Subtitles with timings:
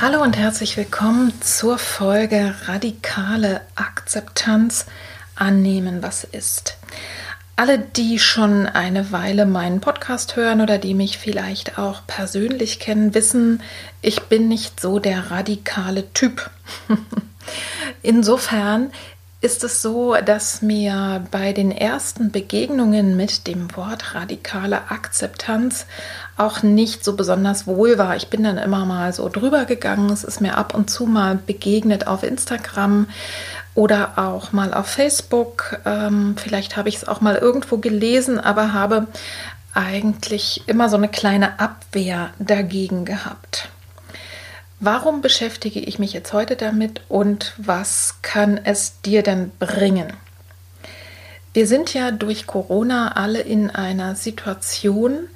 [0.00, 4.86] Hallo und herzlich willkommen zur Folge Radikale Akzeptanz
[5.34, 6.78] annehmen, was ist.
[7.56, 13.12] Alle, die schon eine Weile meinen Podcast hören oder die mich vielleicht auch persönlich kennen,
[13.12, 13.60] wissen,
[14.00, 16.48] ich bin nicht so der radikale Typ.
[18.02, 18.92] Insofern
[19.40, 25.86] ist es so, dass mir bei den ersten Begegnungen mit dem Wort radikale Akzeptanz
[26.36, 28.16] auch nicht so besonders wohl war.
[28.16, 30.10] Ich bin dann immer mal so drüber gegangen.
[30.10, 33.06] Es ist mir ab und zu mal begegnet auf Instagram
[33.76, 35.78] oder auch mal auf Facebook.
[35.84, 39.06] Ähm, vielleicht habe ich es auch mal irgendwo gelesen, aber habe
[39.72, 43.68] eigentlich immer so eine kleine Abwehr dagegen gehabt.
[44.80, 50.12] Warum beschäftige ich mich jetzt heute damit und was kann es dir denn bringen?
[51.52, 55.28] Wir sind ja durch Corona alle in einer Situation,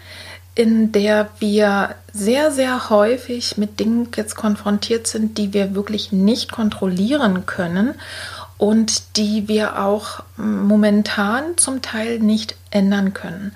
[0.54, 6.52] in der wir sehr, sehr häufig mit Dingen jetzt konfrontiert sind, die wir wirklich nicht
[6.52, 7.94] kontrollieren können
[8.58, 13.52] und die wir auch momentan zum Teil nicht ändern können.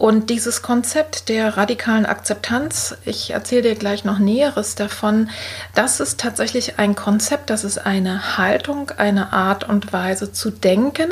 [0.00, 5.28] Und dieses Konzept der radikalen Akzeptanz, ich erzähle dir gleich noch Näheres davon,
[5.74, 11.10] das ist tatsächlich ein Konzept, das ist eine Haltung, eine Art und Weise zu denken,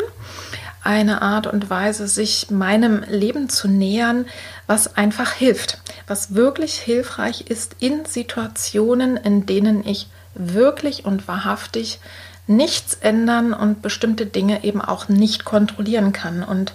[0.83, 4.25] eine Art und Weise, sich meinem Leben zu nähern,
[4.67, 12.01] was einfach hilft, was wirklich hilfreich ist in Situationen, in denen ich wirklich und wahrhaftig
[12.49, 16.43] nichts ändern und bestimmte Dinge eben auch nicht kontrollieren kann.
[16.43, 16.73] Und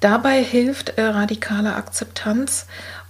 [0.00, 2.66] dabei hilft äh, radikale Akzeptanz.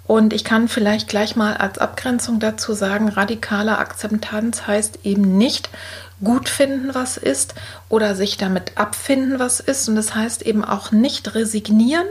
[0.06, 5.70] Und ich kann vielleicht gleich mal als Abgrenzung dazu sagen, radikale Akzeptanz heißt eben nicht
[6.22, 7.54] gut finden, was ist
[7.88, 9.88] oder sich damit abfinden, was ist.
[9.88, 12.06] Und das heißt eben auch nicht resignieren,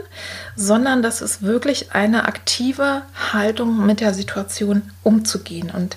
[0.56, 3.02] sondern das ist wirklich eine aktive
[3.32, 5.70] Haltung mit der Situation umzugehen.
[5.70, 5.96] Und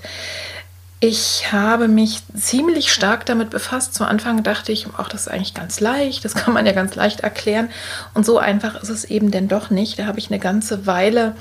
[1.00, 3.94] ich habe mich ziemlich stark damit befasst.
[3.94, 6.96] Zu Anfang dachte ich, ach, das ist eigentlich ganz leicht, das kann man ja ganz
[6.96, 7.69] leicht erklären.
[8.13, 10.00] Und so einfach ist es eben denn doch nicht.
[10.00, 11.36] Da habe ich eine ganze Weile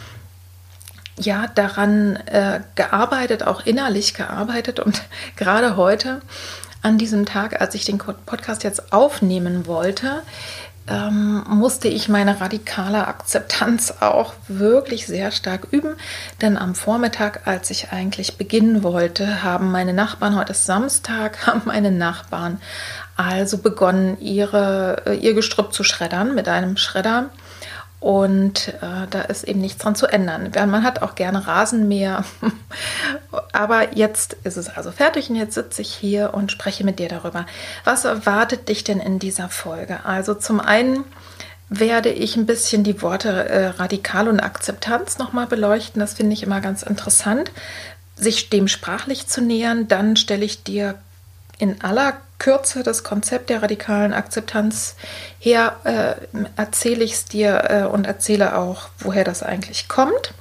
[1.19, 5.03] ja daran äh, gearbeitet, auch innerlich gearbeitet und
[5.37, 6.21] gerade heute
[6.83, 10.22] an diesem Tag, als ich den Podcast jetzt aufnehmen wollte,
[10.88, 15.97] ähm, musste ich meine radikale Akzeptanz auch wirklich sehr stark üben.
[16.41, 21.62] Denn am Vormittag, als ich eigentlich beginnen wollte, haben meine Nachbarn, heute ist Samstag, haben
[21.64, 22.60] meine Nachbarn
[23.16, 27.30] also begonnen, ihre, äh, ihr Gestrüpp zu schreddern mit einem Schredder.
[27.99, 30.53] Und äh, da ist eben nichts dran zu ändern.
[30.55, 32.25] Man hat auch gerne Rasenmäher.
[33.53, 37.09] Aber jetzt ist es also fertig und jetzt sitze ich hier und spreche mit dir
[37.09, 37.47] darüber.
[37.84, 40.05] Was erwartet dich denn in dieser Folge?
[40.05, 41.05] Also zum einen
[41.69, 45.99] werde ich ein bisschen die Worte äh, Radikal und Akzeptanz nochmal beleuchten.
[46.01, 47.51] Das finde ich immer ganz interessant,
[48.15, 49.89] sich dem sprachlich zu nähern.
[49.89, 50.97] Dann stelle ich dir
[51.59, 54.97] in aller Kürze das Konzept der radikalen Akzeptanz
[55.39, 56.15] her, äh,
[56.56, 60.34] erzähle ich es dir äh, und erzähle auch, woher das eigentlich kommt.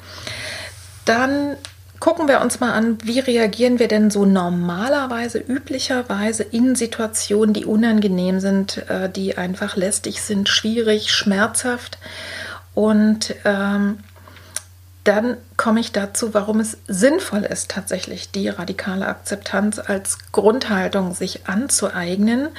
[1.05, 1.55] Dann
[1.99, 7.65] gucken wir uns mal an, wie reagieren wir denn so normalerweise, üblicherweise in Situationen, die
[7.65, 11.97] unangenehm sind, äh, die einfach lästig sind, schwierig, schmerzhaft.
[12.73, 13.99] Und ähm,
[15.05, 21.47] dann komme ich dazu, warum es sinnvoll ist, tatsächlich die radikale Akzeptanz als Grundhaltung sich
[21.47, 22.49] anzueignen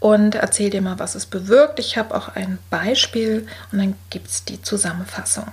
[0.00, 1.78] und erzähle dir mal, was es bewirkt.
[1.78, 5.50] Ich habe auch ein Beispiel und dann gibt es die Zusammenfassung.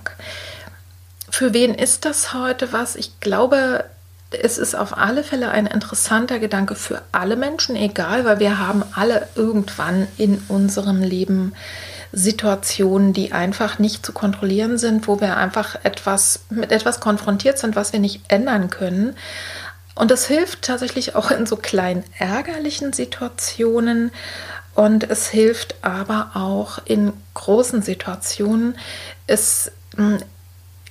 [1.30, 2.96] Für wen ist das heute was?
[2.96, 3.84] Ich glaube,
[4.30, 8.82] es ist auf alle Fälle ein interessanter Gedanke für alle Menschen, egal, weil wir haben
[8.94, 11.54] alle irgendwann in unserem Leben
[12.12, 17.74] Situationen, die einfach nicht zu kontrollieren sind, wo wir einfach etwas mit etwas konfrontiert sind,
[17.74, 19.16] was wir nicht ändern können.
[19.94, 24.10] Und das hilft tatsächlich auch in so kleinen ärgerlichen Situationen.
[24.74, 28.76] Und es hilft aber auch in großen Situationen.
[29.26, 30.18] Es hm,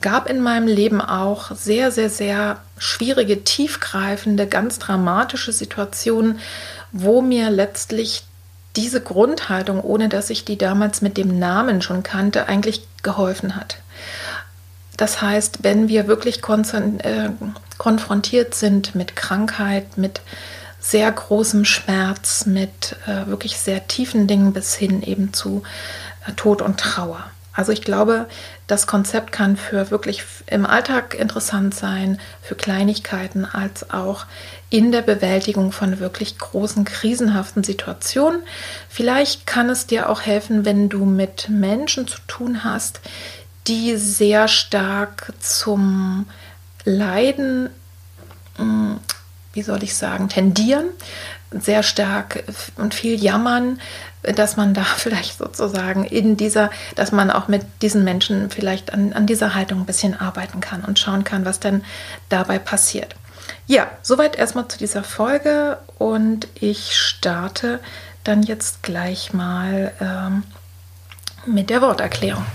[0.02, 6.40] gab in meinem Leben auch sehr, sehr, sehr schwierige, tiefgreifende, ganz dramatische Situationen,
[6.92, 8.24] wo mir letztlich
[8.76, 13.78] diese Grundhaltung, ohne dass ich die damals mit dem Namen schon kannte, eigentlich geholfen hat.
[14.98, 17.30] Das heißt, wenn wir wirklich äh,
[17.78, 20.22] konfrontiert sind mit Krankheit, mit
[20.80, 25.64] sehr großem Schmerz, mit äh, wirklich sehr tiefen Dingen bis hin eben zu
[26.28, 27.26] äh, Tod und Trauer.
[27.62, 28.26] Also ich glaube,
[28.66, 34.26] das Konzept kann für wirklich im Alltag interessant sein, für Kleinigkeiten als auch
[34.72, 38.42] in der Bewältigung von wirklich großen krisenhaften Situationen.
[38.90, 43.00] Vielleicht kann es dir auch helfen, wenn du mit Menschen zu tun hast,
[43.68, 46.26] die sehr stark zum
[46.84, 47.70] Leiden,
[48.56, 49.00] hm,
[49.54, 50.88] wie soll ich sagen, tendieren,
[51.52, 52.44] sehr stark
[52.78, 53.80] und viel jammern,
[54.24, 59.14] dass man da vielleicht sozusagen in dieser, dass man auch mit diesen Menschen vielleicht an,
[59.14, 61.84] an dieser Haltung ein bisschen arbeiten kann und schauen kann, was denn
[62.30, 63.16] dabei passiert.
[63.68, 67.80] Ja, soweit erstmal zu dieser Folge und ich starte
[68.24, 70.44] dann jetzt gleich mal ähm,
[71.46, 72.46] mit der Worterklärung.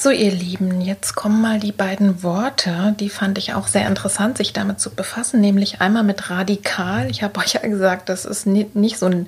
[0.00, 4.38] So, ihr Lieben, jetzt kommen mal die beiden Worte, die fand ich auch sehr interessant,
[4.38, 7.10] sich damit zu befassen, nämlich einmal mit radikal.
[7.10, 9.26] Ich habe euch ja gesagt, das ist nicht so, ein,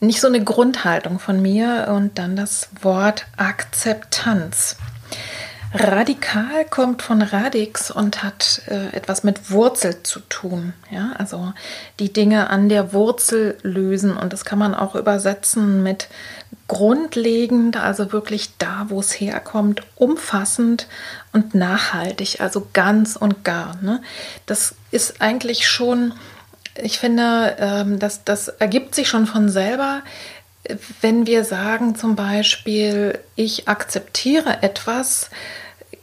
[0.00, 4.78] nicht so eine Grundhaltung von mir und dann das Wort Akzeptanz.
[5.76, 10.72] Radikal kommt von Radix und hat äh, etwas mit Wurzel zu tun.
[10.88, 11.52] Ja, also
[11.98, 16.08] die Dinge an der Wurzel lösen und das kann man auch übersetzen mit
[16.68, 20.86] grundlegend, also wirklich da, wo es herkommt, umfassend
[21.32, 23.76] und nachhaltig, also ganz und gar.
[23.82, 24.00] Ne?
[24.46, 26.12] Das ist eigentlich schon,
[26.80, 30.02] ich finde, ähm, das, das ergibt sich schon von selber
[31.02, 35.28] wenn wir sagen zum Beispiel, ich akzeptiere etwas,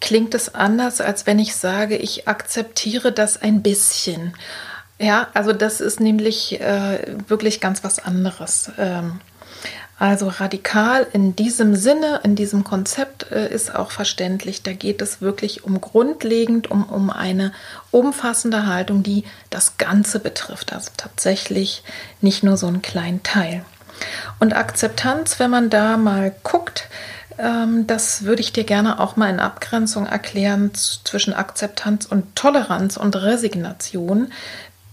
[0.02, 4.34] klingt es anders, als wenn ich sage, ich akzeptiere das ein bisschen.
[5.00, 8.72] Ja, also das ist nämlich äh, wirklich ganz was anderes.
[8.78, 9.22] Ähm,
[9.98, 14.64] also radikal in diesem Sinne, in diesem Konzept äh, ist auch verständlich.
[14.64, 17.54] Da geht es wirklich um grundlegend, um, um eine
[17.92, 20.74] umfassende Haltung, die das Ganze betrifft.
[20.74, 21.84] Also tatsächlich
[22.20, 23.64] nicht nur so einen kleinen Teil.
[24.40, 26.90] Und Akzeptanz, wenn man da mal guckt,
[27.38, 33.16] das würde ich dir gerne auch mal in Abgrenzung erklären zwischen Akzeptanz und Toleranz und
[33.16, 34.32] Resignation.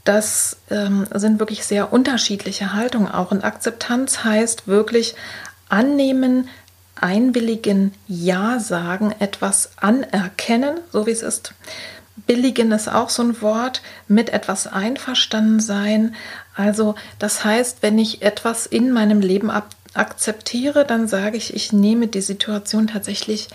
[0.05, 3.31] Das ähm, sind wirklich sehr unterschiedliche Haltungen auch.
[3.31, 5.15] Und Akzeptanz heißt wirklich
[5.69, 6.49] annehmen,
[7.01, 11.55] einwilligen, Ja sagen, etwas anerkennen, so wie es ist.
[12.27, 16.15] Billigen ist auch so ein Wort, mit etwas einverstanden sein.
[16.57, 21.73] Also das heißt, wenn ich etwas in meinem Leben ab akzeptiere, dann sage ich, ich
[21.73, 23.49] nehme die Situation tatsächlich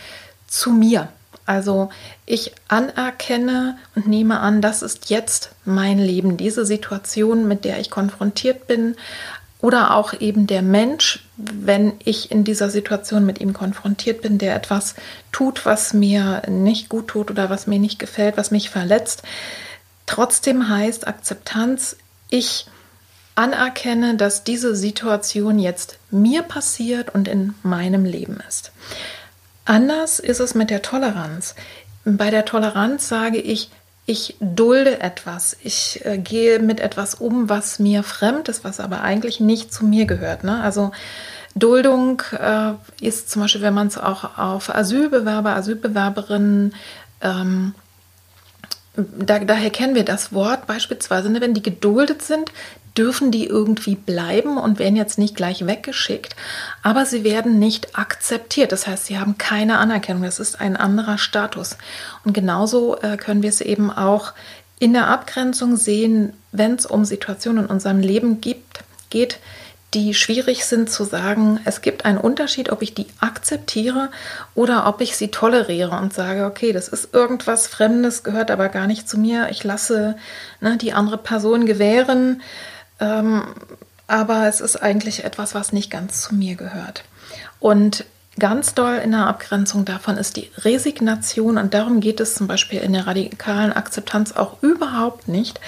[0.48, 1.10] zu mir.
[1.45, 1.90] Also
[2.25, 7.90] ich anerkenne und nehme an, das ist jetzt mein Leben, diese Situation, mit der ich
[7.90, 8.95] konfrontiert bin.
[9.59, 14.56] Oder auch eben der Mensch, wenn ich in dieser Situation mit ihm konfrontiert bin, der
[14.56, 14.95] etwas
[15.31, 19.23] tut, was mir nicht gut tut oder was mir nicht gefällt, was mich verletzt.
[20.06, 21.95] Trotzdem heißt Akzeptanz,
[22.30, 22.68] ich
[23.35, 28.71] anerkenne, dass diese Situation jetzt mir passiert und in meinem Leben ist.
[29.66, 31.56] Anders ist es mit der Toleranz.
[32.06, 33.69] Bei der Toleranz sage ich,
[34.06, 39.02] ich dulde etwas, ich äh, gehe mit etwas um, was mir fremd ist, was aber
[39.02, 40.44] eigentlich nicht zu mir gehört.
[40.44, 40.61] Ne?
[40.61, 40.92] Also
[41.56, 46.73] Duldung äh, ist zum Beispiel, wenn man es auch auf Asylbewerber, Asylbewerberinnen
[47.21, 47.73] ähm,
[48.95, 52.52] da, daher kennen wir das Wort beispielsweise, ne, wenn die geduldet sind,
[52.97, 56.35] dürfen die irgendwie bleiben und werden jetzt nicht gleich weggeschickt,
[56.83, 58.71] aber sie werden nicht akzeptiert.
[58.71, 60.23] Das heißt, sie haben keine Anerkennung.
[60.23, 61.78] Das ist ein anderer Status.
[62.23, 64.33] Und genauso äh, können wir es eben auch
[64.80, 69.40] in der Abgrenzung sehen, wenn es um Situationen in unserem Leben gibt, geht,
[69.94, 74.09] die schwierig sind zu sagen, es gibt einen Unterschied, ob ich die akzeptiere
[74.56, 78.88] oder ob ich sie toleriere und sage, okay, das ist irgendwas Fremdes, gehört aber gar
[78.88, 79.50] nicht zu mir.
[79.52, 80.16] Ich lasse
[80.62, 82.42] ne, die andere Person gewähren,
[83.00, 83.44] ähm,
[84.07, 87.04] aber es ist eigentlich etwas, was nicht ganz zu mir gehört.
[87.59, 88.06] Und
[88.40, 92.80] ganz doll in der Abgrenzung davon ist die Resignation und darum geht es zum Beispiel
[92.80, 95.59] in der radikalen Akzeptanz auch überhaupt nicht.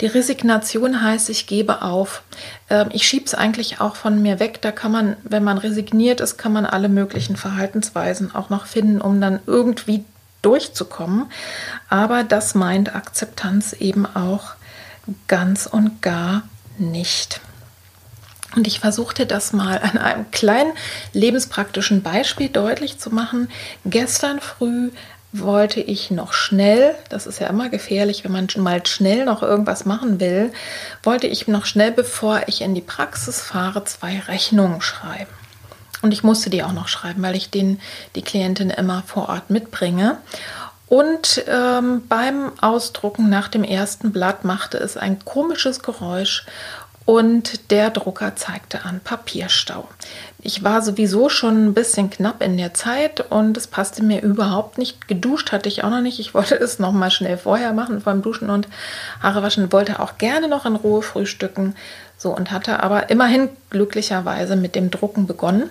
[0.00, 2.22] Die Resignation heißt, ich gebe auf.
[2.68, 4.60] Ähm, ich schiebe es eigentlich auch von mir weg.
[4.60, 9.00] Da kann man, wenn man resigniert ist, kann man alle möglichen Verhaltensweisen auch noch finden,
[9.00, 10.04] um dann irgendwie
[10.42, 11.26] durchzukommen.
[11.88, 14.54] Aber das meint Akzeptanz eben auch
[15.26, 16.42] ganz und gar
[16.80, 17.40] nicht.
[18.56, 20.72] Und ich versuchte das mal an einem kleinen
[21.12, 23.48] lebenspraktischen Beispiel deutlich zu machen.
[23.84, 24.90] Gestern früh
[25.32, 29.84] wollte ich noch schnell, das ist ja immer gefährlich, wenn man mal schnell noch irgendwas
[29.84, 30.52] machen will,
[31.04, 35.30] wollte ich noch schnell, bevor ich in die Praxis fahre, zwei Rechnungen schreiben.
[36.02, 37.80] Und ich musste die auch noch schreiben, weil ich den,
[38.16, 40.18] die Klientin immer vor Ort mitbringe.
[40.90, 46.44] Und ähm, beim Ausdrucken nach dem ersten Blatt machte es ein komisches Geräusch
[47.04, 49.88] und der Drucker zeigte an Papierstau.
[50.40, 54.78] Ich war sowieso schon ein bisschen knapp in der Zeit und es passte mir überhaupt
[54.78, 55.06] nicht.
[55.06, 56.18] Geduscht hatte ich auch noch nicht.
[56.18, 58.66] Ich wollte es noch mal schnell vorher machen, vor dem Duschen und
[59.22, 59.70] Haare waschen.
[59.70, 61.76] Wollte auch gerne noch in Ruhe frühstücken.
[62.18, 65.70] So und hatte aber immerhin glücklicherweise mit dem Drucken begonnen,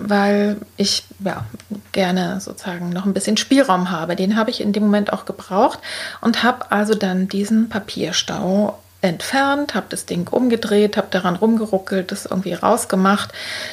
[0.00, 1.44] weil ich ja
[1.92, 4.16] gerne sozusagen noch ein bisschen Spielraum habe.
[4.16, 5.78] Den habe ich in dem Moment auch gebraucht
[6.20, 12.26] und habe also dann diesen Papierstau entfernt, habe das Ding umgedreht, habe daran rumgeruckelt, das
[12.26, 13.32] irgendwie rausgemacht.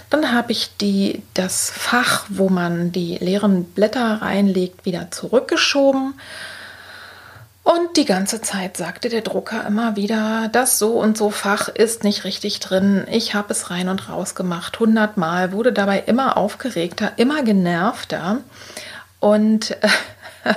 [0.10, 6.14] Dann habe ich die, das Fach, wo man die leeren Blätter reinlegt, wieder zurückgeschoben.
[7.68, 12.06] Und die ganze Zeit sagte der Drucker immer wieder, das so und so Fach ist
[12.06, 13.06] nicht richtig drin.
[13.12, 18.38] Ich habe es rein und raus gemacht, hundertmal, wurde dabei immer aufgeregter, immer genervter.
[19.20, 19.90] Und äh,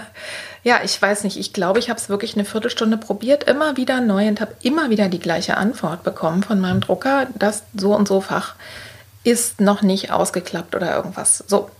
[0.62, 4.00] ja, ich weiß nicht, ich glaube, ich habe es wirklich eine Viertelstunde probiert, immer wieder
[4.00, 8.06] neu und habe immer wieder die gleiche Antwort bekommen von meinem Drucker, das so und
[8.06, 8.54] so Fach
[9.24, 11.42] ist noch nicht ausgeklappt oder irgendwas.
[11.48, 11.70] So.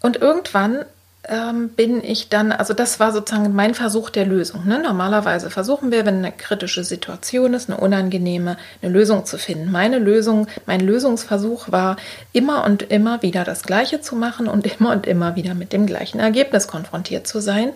[0.00, 0.86] Und irgendwann
[1.28, 4.66] ähm, bin ich dann, also das war sozusagen mein Versuch der Lösung.
[4.66, 4.78] Ne?
[4.78, 9.70] Normalerweise versuchen wir, wenn eine kritische Situation ist, eine unangenehme, eine Lösung zu finden.
[9.70, 11.96] Meine Lösung, mein Lösungsversuch war,
[12.32, 15.86] immer und immer wieder das Gleiche zu machen und immer und immer wieder mit dem
[15.86, 17.72] gleichen Ergebnis konfrontiert zu sein.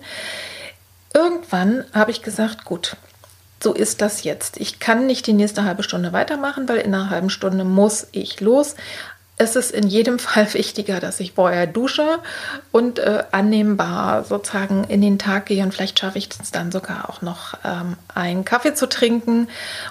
[1.14, 2.96] Irgendwann habe ich gesagt, gut,
[3.62, 4.58] so ist das jetzt.
[4.58, 8.40] Ich kann nicht die nächste halbe Stunde weitermachen, weil in einer halben Stunde muss ich
[8.40, 8.76] los
[9.38, 12.18] es ist in jedem Fall wichtiger, dass ich vorher dusche
[12.72, 17.08] und äh, annehmbar sozusagen in den Tag gehe und vielleicht schaffe ich es dann sogar
[17.08, 19.48] auch noch ähm, einen Kaffee zu trinken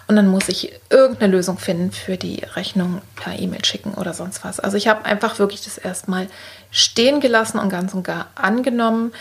[0.08, 4.44] und dann muss ich irgendeine Lösung finden für die Rechnung per E-Mail schicken oder sonst
[4.44, 4.60] was.
[4.60, 6.28] Also ich habe einfach wirklich das erstmal
[6.70, 9.14] stehen gelassen und ganz und gar angenommen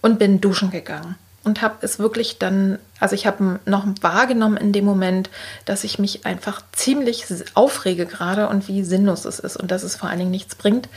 [0.00, 1.16] und bin duschen gegangen
[1.48, 5.30] und habe es wirklich dann, also ich habe noch wahrgenommen in dem Moment,
[5.64, 7.24] dass ich mich einfach ziemlich
[7.54, 10.88] aufrege gerade und wie sinnlos es ist und dass es vor allen Dingen nichts bringt,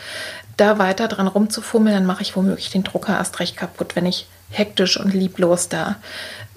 [0.58, 4.28] da weiter dran rumzufummeln, dann mache ich womöglich den Drucker erst recht kaputt, wenn ich
[4.50, 5.96] hektisch und lieblos da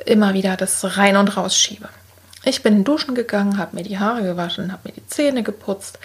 [0.04, 1.88] immer wieder das rein und raus schiebe.
[2.44, 6.00] Ich bin duschen gegangen, habe mir die Haare gewaschen, habe mir die Zähne geputzt,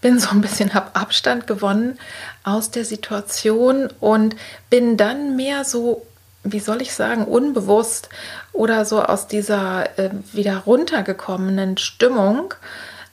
[0.00, 1.98] bin so ein bisschen, habe Abstand gewonnen
[2.44, 4.36] aus der Situation und
[4.70, 6.06] bin dann mehr so
[6.44, 8.10] wie soll ich sagen, unbewusst
[8.52, 12.54] oder so aus dieser äh, wieder runtergekommenen Stimmung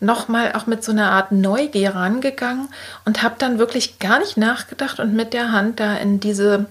[0.01, 2.69] nochmal auch mit so einer Art Neugier rangegangen
[3.05, 6.65] und habe dann wirklich gar nicht nachgedacht und mit der Hand da in diese,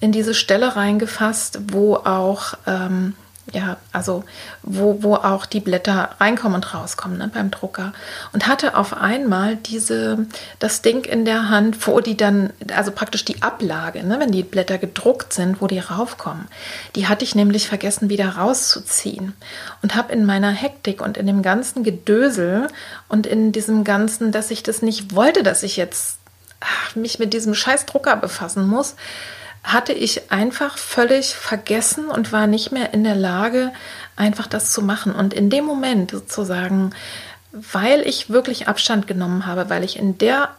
[0.00, 3.14] in diese Stelle reingefasst, wo auch ähm,
[3.52, 4.24] ja, also
[4.62, 7.92] wo, wo auch die Blätter reinkommen und rauskommen ne, beim Drucker.
[8.32, 10.26] Und hatte auf einmal diese,
[10.58, 14.42] das Ding in der Hand, wo die dann, also praktisch die Ablage, ne, wenn die
[14.42, 16.46] Blätter gedruckt sind, wo die raufkommen,
[16.94, 19.34] die hatte ich nämlich vergessen wieder rauszuziehen.
[19.82, 22.68] Und habe in meiner Hektik und in dem ganzen Gedösel
[23.08, 26.18] und in diesem ganzen, dass ich das nicht wollte, dass ich jetzt
[26.60, 28.96] ach, mich mit diesem scheiß Drucker befassen muss,
[29.62, 33.72] hatte ich einfach völlig vergessen und war nicht mehr in der Lage,
[34.16, 35.12] einfach das zu machen.
[35.14, 36.92] Und in dem Moment sozusagen,
[37.52, 40.50] weil ich wirklich Abstand genommen habe, weil ich in der,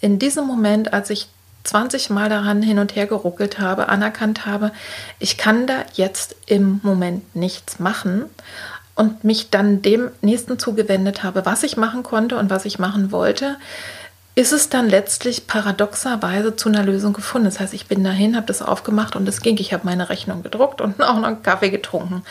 [0.00, 1.28] in diesem Moment, als ich
[1.64, 4.72] 20 Mal daran hin und her geruckelt habe, anerkannt habe,
[5.18, 8.26] ich kann da jetzt im Moment nichts machen
[8.94, 13.12] und mich dann dem nächsten zugewendet habe, was ich machen konnte und was ich machen
[13.12, 13.56] wollte,
[14.36, 17.46] ist es dann letztlich paradoxerweise zu einer Lösung gefunden.
[17.46, 19.56] Das heißt, ich bin dahin, habe das aufgemacht und es ging.
[19.58, 22.22] Ich habe meine Rechnung gedruckt und auch noch einen Kaffee getrunken.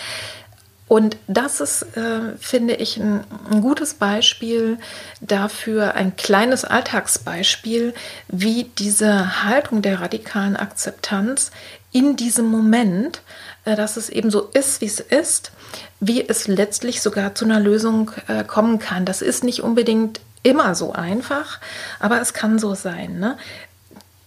[0.88, 4.78] Und das ist, äh, finde ich, ein, ein, gutes Beispiel
[5.20, 7.96] dafür, ein kleines Alltagsbeispiel,
[8.28, 11.50] wie diese Haltung der radikalen Akzeptanz
[11.92, 13.24] in diesem Moment,
[13.66, 15.52] äh, dass es eben so ist, wie es ist,
[16.00, 19.06] wie es letztlich sogar zu einer Lösung äh, kommen kann.
[19.06, 21.60] Das ist nicht unbedingt immer so einfach,
[22.00, 23.20] aber es kann so sein.
[23.20, 23.38] Ne?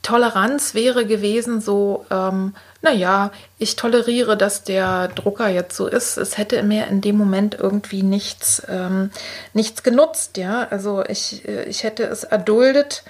[0.03, 6.17] Toleranz wäre gewesen so, ähm, naja, ich toleriere, dass der Drucker jetzt so ist.
[6.17, 9.11] Es hätte mir in dem Moment irgendwie nichts, ähm,
[9.53, 10.67] nichts genutzt, ja.
[10.71, 13.05] Also ich, äh, ich hätte es erduldet,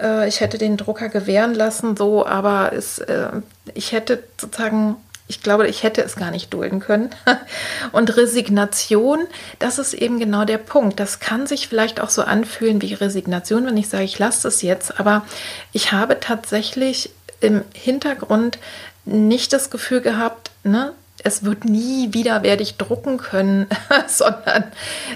[0.00, 3.30] äh, ich hätte den Drucker gewähren lassen, so, aber es, äh,
[3.74, 4.96] ich hätte sozusagen
[5.28, 7.10] ich glaube, ich hätte es gar nicht dulden können.
[7.92, 9.26] Und Resignation,
[9.58, 10.98] das ist eben genau der Punkt.
[10.98, 14.62] Das kann sich vielleicht auch so anfühlen wie Resignation, wenn ich sage, ich lasse es
[14.62, 14.98] jetzt.
[14.98, 15.24] Aber
[15.72, 18.58] ich habe tatsächlich im Hintergrund
[19.04, 20.92] nicht das Gefühl gehabt, ne,
[21.28, 23.68] es wird nie wieder werde ich drucken können,
[24.08, 24.64] sondern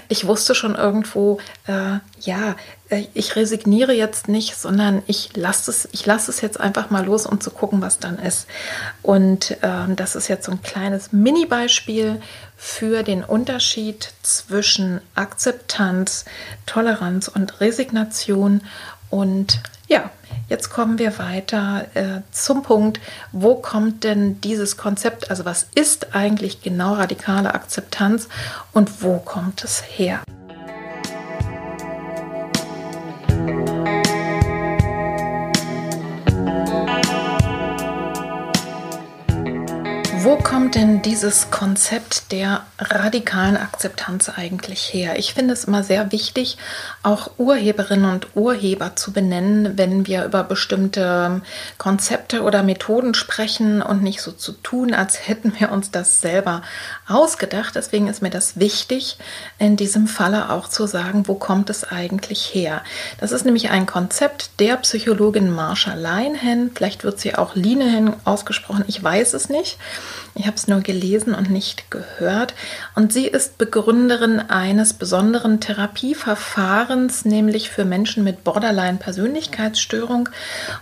[0.07, 2.55] ich wusste schon irgendwo, äh, ja,
[2.89, 7.05] äh, ich resigniere jetzt nicht, sondern ich lasse es, ich lasse es jetzt einfach mal
[7.05, 8.47] los, um zu gucken, was dann ist.
[9.01, 12.21] Und äh, das ist jetzt so ein kleines Mini-Beispiel
[12.55, 16.25] für den Unterschied zwischen Akzeptanz,
[16.65, 18.61] Toleranz und Resignation.
[19.13, 20.09] Und ja,
[20.49, 22.99] Jetzt kommen wir weiter äh, zum Punkt,
[23.31, 28.27] wo kommt denn dieses Konzept, also was ist eigentlich genau radikale Akzeptanz
[28.73, 30.21] und wo kommt es her?
[40.23, 45.19] Wo kommt denn dieses Konzept der radikalen Akzeptanz eigentlich her?
[45.19, 46.57] Ich finde es immer sehr wichtig,
[47.01, 51.41] auch Urheberinnen und Urheber zu benennen, wenn wir über bestimmte
[51.77, 56.61] Konzepte oder Methoden sprechen und nicht so zu tun, als hätten wir uns das selber
[57.07, 57.75] ausgedacht.
[57.75, 59.17] Deswegen ist mir das wichtig,
[59.59, 62.81] in diesem Falle auch zu sagen, wo kommt es eigentlich her?
[63.19, 66.71] Das ist nämlich ein Konzept der Psychologin Marsha Linehan.
[66.73, 69.77] Vielleicht wird sie auch Linehan ausgesprochen, ich weiß es nicht.
[70.35, 72.55] Ich habe es nur gelesen und nicht gehört.
[72.95, 80.29] Und sie ist Begründerin eines besonderen Therapieverfahrens, nämlich für Menschen mit Borderline-Persönlichkeitsstörung.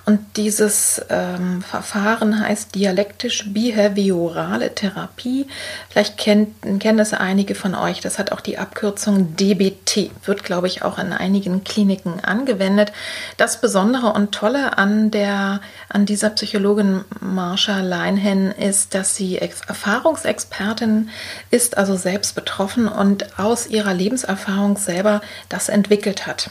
[0.06, 5.48] Und dieses ähm, Verfahren heißt dialektisch-behaviorale Therapie.
[5.90, 8.02] Vielleicht kennt, kennen es einige von euch.
[8.02, 10.12] Das hat auch die Abkürzung DBT.
[10.26, 12.91] Wird, glaube ich, auch in einigen Kliniken angewendet.
[13.38, 21.10] Das Besondere und Tolle an, der, an dieser Psychologin Marsha Leinhen ist, dass sie Erfahrungsexpertin
[21.50, 26.50] ist, also selbst betroffen und aus ihrer Lebenserfahrung selber das entwickelt hat.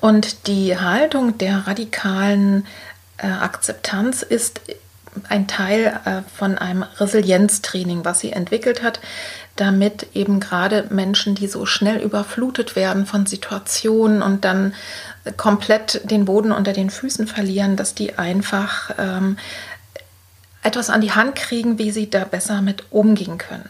[0.00, 2.66] Und die Haltung der radikalen
[3.18, 4.60] äh, Akzeptanz ist
[5.28, 9.00] ein Teil äh, von einem Resilienztraining, was sie entwickelt hat,
[9.56, 14.74] damit eben gerade Menschen, die so schnell überflutet werden von Situationen und dann
[15.36, 19.36] komplett den Boden unter den Füßen verlieren, dass die einfach ähm,
[20.62, 23.68] etwas an die Hand kriegen, wie sie da besser mit umgehen können.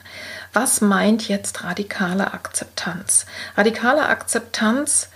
[0.52, 3.26] Was meint jetzt radikale Akzeptanz?
[3.56, 5.08] Radikale Akzeptanz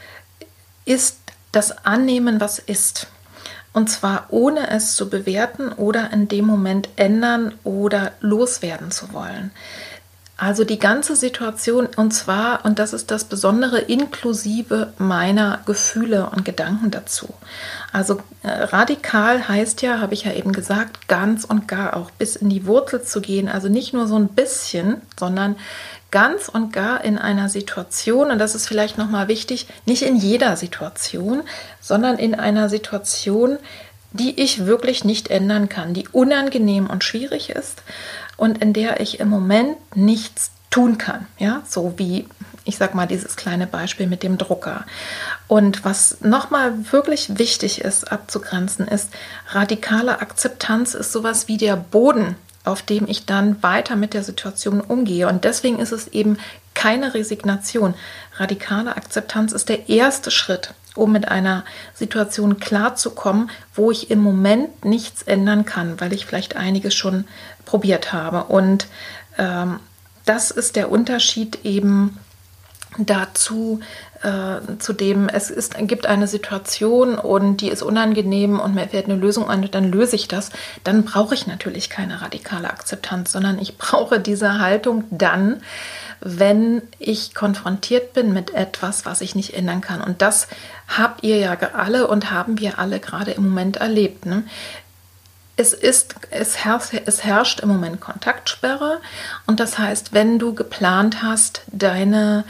[0.84, 1.18] ist
[1.52, 3.08] das Annehmen, was ist.
[3.74, 9.50] Und zwar ohne es zu bewerten oder in dem Moment ändern oder loswerden zu wollen.
[10.36, 16.44] Also die ganze Situation und zwar, und das ist das Besondere, inklusive meiner Gefühle und
[16.44, 17.32] Gedanken dazu.
[17.92, 22.34] Also äh, radikal heißt ja, habe ich ja eben gesagt, ganz und gar auch bis
[22.34, 23.48] in die Wurzel zu gehen.
[23.48, 25.54] Also nicht nur so ein bisschen, sondern
[26.14, 30.56] ganz und gar in einer Situation, und das ist vielleicht nochmal wichtig, nicht in jeder
[30.56, 31.42] Situation,
[31.80, 33.58] sondern in einer Situation,
[34.12, 37.82] die ich wirklich nicht ändern kann, die unangenehm und schwierig ist
[38.36, 41.26] und in der ich im Moment nichts tun kann.
[41.38, 42.28] Ja, so wie
[42.64, 44.86] ich sag mal dieses kleine Beispiel mit dem Drucker.
[45.48, 49.10] Und was nochmal wirklich wichtig ist abzugrenzen, ist
[49.48, 54.80] radikale Akzeptanz ist sowas wie der Boden, auf dem ich dann weiter mit der Situation
[54.80, 55.28] umgehe.
[55.28, 56.38] Und deswegen ist es eben
[56.74, 57.94] keine Resignation.
[58.36, 64.84] Radikale Akzeptanz ist der erste Schritt, um mit einer Situation klarzukommen, wo ich im Moment
[64.84, 67.26] nichts ändern kann, weil ich vielleicht einiges schon
[67.64, 68.44] probiert habe.
[68.44, 68.86] Und
[69.38, 69.78] ähm,
[70.24, 72.18] das ist der Unterschied eben
[72.98, 73.80] dazu,
[74.24, 79.04] äh, zu dem es ist, gibt eine Situation und die ist unangenehm und mir fällt
[79.04, 80.50] eine Lösung an, dann löse ich das,
[80.82, 85.60] dann brauche ich natürlich keine radikale Akzeptanz, sondern ich brauche diese Haltung dann,
[86.20, 90.00] wenn ich konfrontiert bin mit etwas, was ich nicht ändern kann.
[90.00, 90.48] Und das
[90.88, 94.24] habt ihr ja alle und haben wir alle gerade im Moment erlebt.
[94.24, 94.44] Ne?
[95.56, 99.00] es ist, es herrscht, es herrscht im Moment Kontaktsperre
[99.46, 102.44] und das heißt, wenn du geplant hast, deine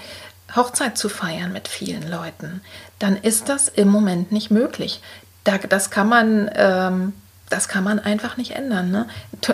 [0.56, 2.60] Hochzeit zu feiern mit vielen Leuten,
[2.98, 5.00] dann ist das im Moment nicht möglich.
[5.44, 7.12] das kann man ähm,
[7.50, 8.90] das kann man einfach nicht ändern.
[8.90, 9.06] Ne?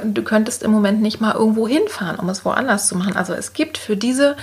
[0.05, 3.17] Du könntest im Moment nicht mal irgendwo hinfahren, um es woanders zu machen.
[3.17, 4.37] Also es gibt für diese,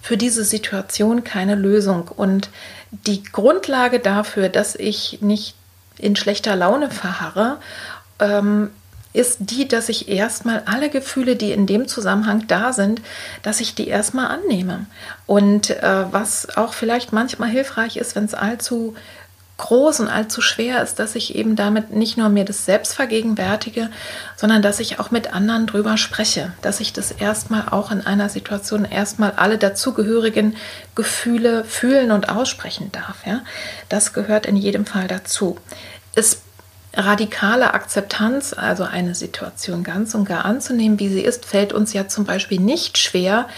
[0.00, 2.08] für diese Situation keine Lösung.
[2.08, 2.48] Und
[2.90, 5.56] die Grundlage dafür, dass ich nicht
[5.98, 7.58] in schlechter Laune verharre,
[8.18, 8.70] ähm,
[9.12, 13.02] ist die, dass ich erstmal alle Gefühle, die in dem Zusammenhang da sind,
[13.42, 14.86] dass ich die erstmal annehme.
[15.26, 18.94] Und äh, was auch vielleicht manchmal hilfreich ist, wenn es allzu
[19.58, 23.90] groß und allzu schwer ist, dass ich eben damit nicht nur mir das selbst vergegenwärtige,
[24.34, 28.28] sondern dass ich auch mit anderen drüber spreche, dass ich das erstmal auch in einer
[28.28, 30.56] Situation erstmal alle dazugehörigen
[30.96, 33.24] Gefühle fühlen und aussprechen darf.
[33.24, 33.42] Ja?
[33.88, 35.58] Das gehört in jedem Fall dazu.
[36.14, 36.42] Es
[36.94, 42.08] radikale Akzeptanz, also eine Situation ganz und gar anzunehmen, wie sie ist, fällt uns ja
[42.08, 43.48] zum Beispiel nicht schwer,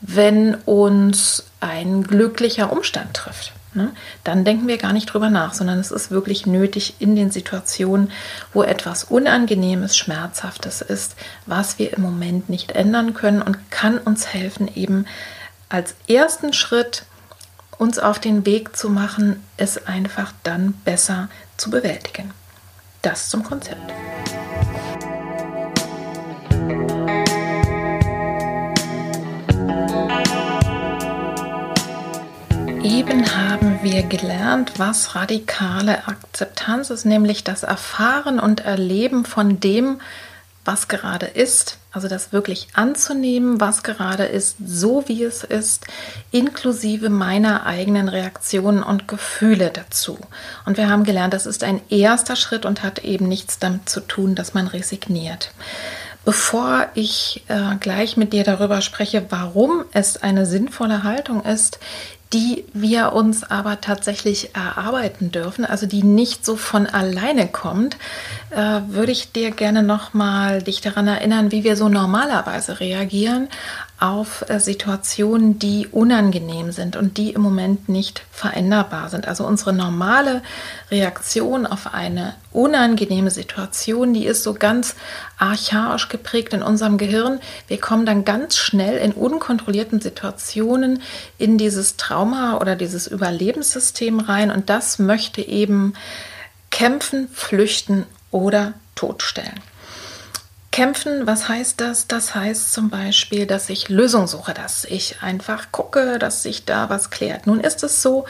[0.00, 3.52] wenn uns ein glücklicher Umstand trifft.
[3.72, 3.92] Ne?
[4.24, 8.10] Dann denken wir gar nicht drüber nach, sondern es ist wirklich nötig in den Situationen,
[8.52, 11.14] wo etwas Unangenehmes, Schmerzhaftes ist,
[11.46, 15.06] was wir im Moment nicht ändern können und kann uns helfen, eben
[15.68, 17.04] als ersten Schritt
[17.78, 22.32] uns auf den Weg zu machen, es einfach dann besser zu bewältigen.
[23.02, 23.92] Das zum Konzept.
[32.82, 40.00] Eben haben wir gelernt, was radikale Akzeptanz ist, nämlich das Erfahren und Erleben von dem,
[40.88, 45.86] gerade ist, also das wirklich anzunehmen, was gerade ist, so wie es ist,
[46.30, 50.18] inklusive meiner eigenen Reaktionen und Gefühle dazu.
[50.66, 54.00] Und wir haben gelernt, das ist ein erster Schritt und hat eben nichts damit zu
[54.00, 55.52] tun, dass man resigniert.
[56.24, 61.78] Bevor ich äh, gleich mit dir darüber spreche, warum es eine sinnvolle Haltung ist,
[62.32, 67.96] die wir uns aber tatsächlich erarbeiten dürfen, also die nicht so von alleine kommt,
[68.50, 73.48] äh, würde ich dir gerne nochmal dich daran erinnern, wie wir so normalerweise reagieren
[74.00, 79.28] auf äh, Situationen, die unangenehm sind und die im Moment nicht veränderbar sind.
[79.28, 80.42] Also unsere normale
[80.90, 84.96] Reaktion auf eine unangenehme Situation, die ist so ganz
[85.38, 87.40] archaisch geprägt in unserem Gehirn.
[87.68, 91.02] Wir kommen dann ganz schnell in unkontrollierten Situationen
[91.36, 95.92] in dieses Trauma oder dieses Überlebenssystem rein und das möchte eben
[96.70, 99.60] kämpfen, flüchten oder totstellen.
[100.80, 102.06] Kämpfen, was heißt das?
[102.06, 106.88] Das heißt zum Beispiel, dass ich Lösungen suche, dass ich einfach gucke, dass sich da
[106.88, 107.46] was klärt.
[107.46, 108.24] Nun ist es so,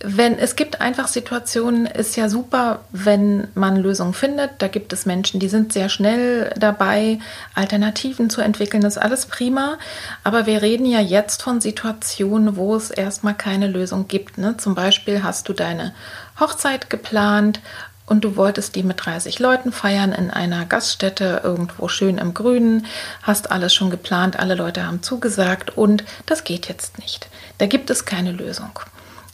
[0.00, 4.50] wenn es gibt einfach Situationen, ist ja super, wenn man Lösungen findet.
[4.58, 7.20] Da gibt es Menschen, die sind sehr schnell dabei,
[7.54, 8.82] Alternativen zu entwickeln.
[8.82, 9.78] Ist alles prima.
[10.24, 14.36] Aber wir reden ja jetzt von Situationen, wo es erstmal keine Lösung gibt.
[14.36, 14.58] Ne?
[14.58, 15.94] Zum Beispiel hast du deine
[16.38, 17.60] Hochzeit geplant
[18.08, 22.86] und du wolltest die mit 30 Leuten feiern in einer Gaststätte irgendwo schön im Grünen,
[23.22, 27.28] hast alles schon geplant, alle Leute haben zugesagt und das geht jetzt nicht.
[27.58, 28.80] Da gibt es keine Lösung.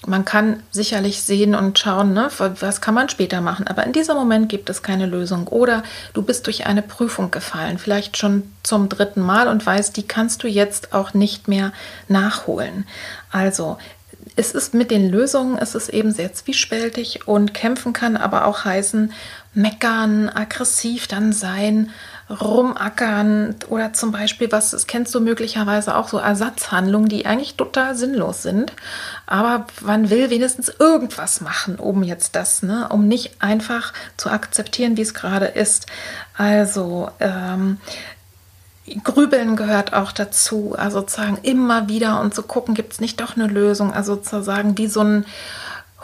[0.06, 4.16] Man kann sicherlich sehen und schauen, ne, was kann man später machen, aber in diesem
[4.16, 5.48] Moment gibt es keine Lösung.
[5.48, 5.82] Oder
[6.12, 10.42] du bist durch eine Prüfung gefallen, vielleicht schon zum dritten Mal und weißt, die kannst
[10.42, 11.72] du jetzt auch nicht mehr
[12.08, 12.86] nachholen.
[13.30, 13.78] Also
[14.36, 18.64] es ist mit den Lösungen, es ist eben sehr zwiespältig und kämpfen kann aber auch
[18.64, 19.12] heißen,
[19.54, 21.90] meckern, aggressiv dann sein,
[22.28, 27.94] rumackern oder zum Beispiel, was das kennst du möglicherweise auch so Ersatzhandlungen, die eigentlich total
[27.94, 28.72] sinnlos sind.
[29.26, 34.96] Aber man will wenigstens irgendwas machen, um jetzt das, ne, um nicht einfach zu akzeptieren,
[34.96, 35.86] wie es gerade ist.
[36.36, 37.78] Also ähm,
[39.02, 43.36] Grübeln gehört auch dazu, also sozusagen immer wieder und zu gucken, gibt es nicht doch
[43.36, 45.24] eine Lösung, also sozusagen wie so ein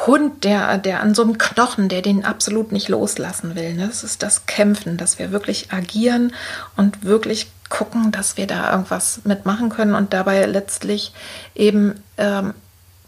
[0.07, 3.75] Hund, der, der an so einem Knochen, der den absolut nicht loslassen will.
[3.75, 3.87] Ne?
[3.87, 6.33] Das ist das Kämpfen, dass wir wirklich agieren
[6.77, 11.13] und wirklich gucken, dass wir da irgendwas mitmachen können und dabei letztlich
[11.55, 12.55] eben ähm,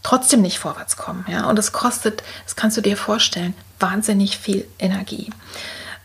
[0.02, 1.24] trotzdem nicht vorwärts kommen.
[1.28, 1.46] Ja?
[1.46, 5.30] Und es kostet, das kannst du dir vorstellen, wahnsinnig viel Energie.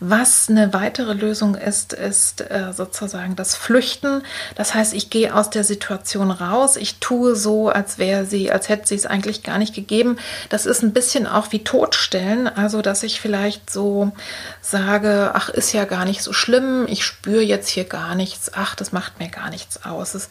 [0.00, 4.22] Was eine weitere Lösung ist, ist äh, sozusagen das Flüchten.
[4.54, 8.68] Das heißt, ich gehe aus der Situation raus, ich tue so, als wäre sie, als
[8.68, 10.16] hätte sie es eigentlich gar nicht gegeben.
[10.50, 14.12] Das ist ein bisschen auch wie Totstellen, also dass ich vielleicht so
[14.60, 18.76] sage, ach, ist ja gar nicht so schlimm, ich spüre jetzt hier gar nichts, ach,
[18.76, 20.14] das macht mir gar nichts aus.
[20.14, 20.28] Es,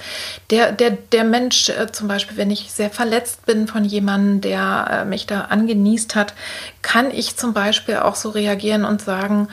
[0.50, 4.88] der, der, der Mensch, äh, zum Beispiel, wenn ich sehr verletzt bin von jemandem, der
[4.90, 6.34] äh, mich da angenießt hat,
[6.82, 9.50] kann ich zum Beispiel auch so reagieren und sagen,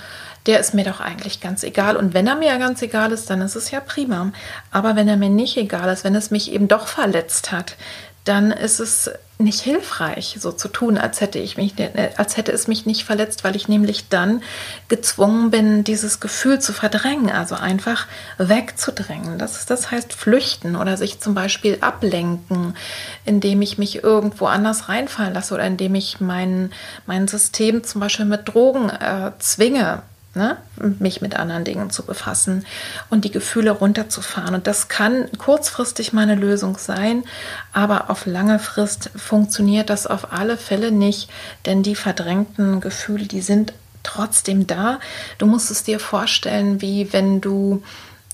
[0.47, 1.97] der ist mir doch eigentlich ganz egal.
[1.97, 4.33] Und wenn er mir ganz egal ist, dann ist es ja prima.
[4.71, 7.77] Aber wenn er mir nicht egal ist, wenn es mich eben doch verletzt hat,
[8.25, 11.75] dann ist es nicht hilfreich, so zu tun, als hätte ich mich,
[12.17, 14.43] als hätte es mich nicht verletzt, weil ich nämlich dann
[14.89, 18.07] gezwungen bin, dieses Gefühl zu verdrängen, also einfach
[18.39, 19.39] wegzudrängen.
[19.39, 22.77] Das, das heißt flüchten oder sich zum Beispiel ablenken,
[23.25, 26.73] indem ich mich irgendwo anders reinfallen lasse oder indem ich mein,
[27.07, 30.03] mein System zum Beispiel mit Drogen äh, zwinge,
[30.35, 30.57] ne,
[30.99, 32.67] mich mit anderen Dingen zu befassen
[33.11, 34.55] und die Gefühle runterzufahren.
[34.55, 37.25] Und das kann kurzfristig meine Lösung sein,
[37.73, 41.31] aber auf lange Frist funktioniert das auf alle Fälle nicht,
[41.67, 45.01] denn die verdrängten Gefühle, die sind trotzdem da.
[45.39, 47.83] Du musst es dir vorstellen, wie wenn du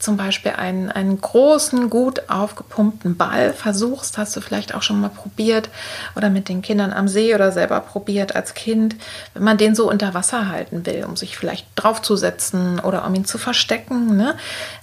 [0.00, 5.10] zum Beispiel einen, einen großen, gut aufgepumpten Ball versuchst, hast du vielleicht auch schon mal
[5.10, 5.68] probiert
[6.16, 8.96] oder mit den Kindern am See oder selber probiert als Kind,
[9.34, 13.24] wenn man den so unter Wasser halten will, um sich vielleicht draufzusetzen oder um ihn
[13.24, 14.36] zu verstecken, ne?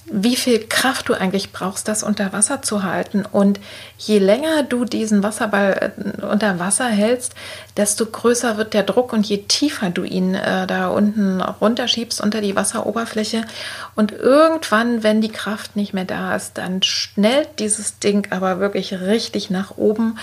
[0.10, 3.26] wie viel Kraft du eigentlich brauchst, das unter Wasser zu halten.
[3.30, 3.60] Und
[3.98, 7.34] je länger du diesen Wasserball äh, unter Wasser hältst,
[7.78, 12.42] desto größer wird der Druck und je tiefer du ihn äh, da unten runterschiebst unter
[12.42, 13.44] die Wasseroberfläche.
[13.96, 18.94] Und irgendwann, wenn die Kraft nicht mehr da ist, dann schnellt dieses Ding aber wirklich
[19.00, 20.18] richtig nach oben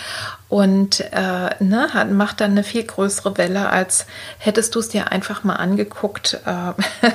[0.48, 4.06] und äh, ne, macht dann eine viel größere Welle, als
[4.38, 6.72] hättest du es dir einfach mal angeguckt äh,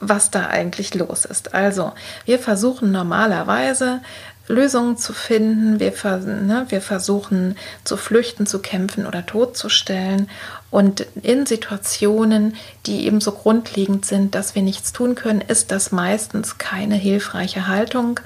[0.00, 1.54] was da eigentlich los ist.
[1.54, 1.92] Also,
[2.24, 4.00] wir versuchen normalerweise
[4.48, 5.92] Lösungen zu finden, wir,
[6.26, 10.28] ne, wir versuchen zu flüchten, zu kämpfen oder totzustellen.
[10.70, 12.54] Und in Situationen,
[12.86, 17.68] die eben so grundlegend sind, dass wir nichts tun können, ist das meistens keine hilfreiche
[17.68, 18.20] Haltung,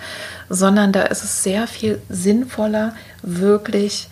[0.48, 4.08] sondern da ist es sehr viel sinnvoller, wirklich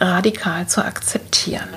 [0.00, 1.68] radikal zu akzeptieren.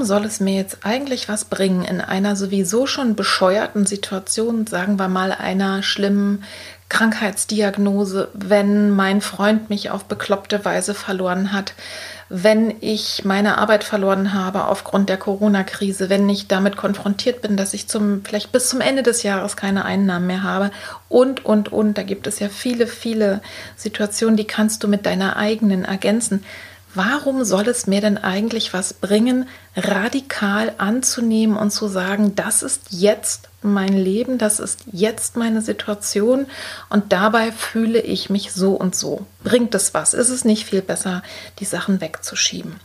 [0.00, 4.98] Warum soll es mir jetzt eigentlich was bringen, in einer sowieso schon bescheuerten Situation, sagen
[4.98, 6.42] wir mal einer schlimmen
[6.88, 11.74] Krankheitsdiagnose, wenn mein Freund mich auf bekloppte Weise verloren hat,
[12.30, 17.74] wenn ich meine Arbeit verloren habe aufgrund der Corona-Krise, wenn ich damit konfrontiert bin, dass
[17.74, 20.70] ich zum, vielleicht bis zum Ende des Jahres keine Einnahmen mehr habe
[21.10, 21.98] und, und, und.
[21.98, 23.42] Da gibt es ja viele, viele
[23.76, 26.42] Situationen, die kannst du mit deiner eigenen ergänzen.
[26.94, 32.86] Warum soll es mir denn eigentlich was bringen, radikal anzunehmen und zu sagen, das ist
[32.90, 36.46] jetzt mein Leben, das ist jetzt meine Situation
[36.88, 39.26] und dabei fühle ich mich so und so.
[39.44, 40.14] Bringt es was?
[40.14, 41.22] Ist es nicht viel besser,
[41.60, 42.80] die Sachen wegzuschieben?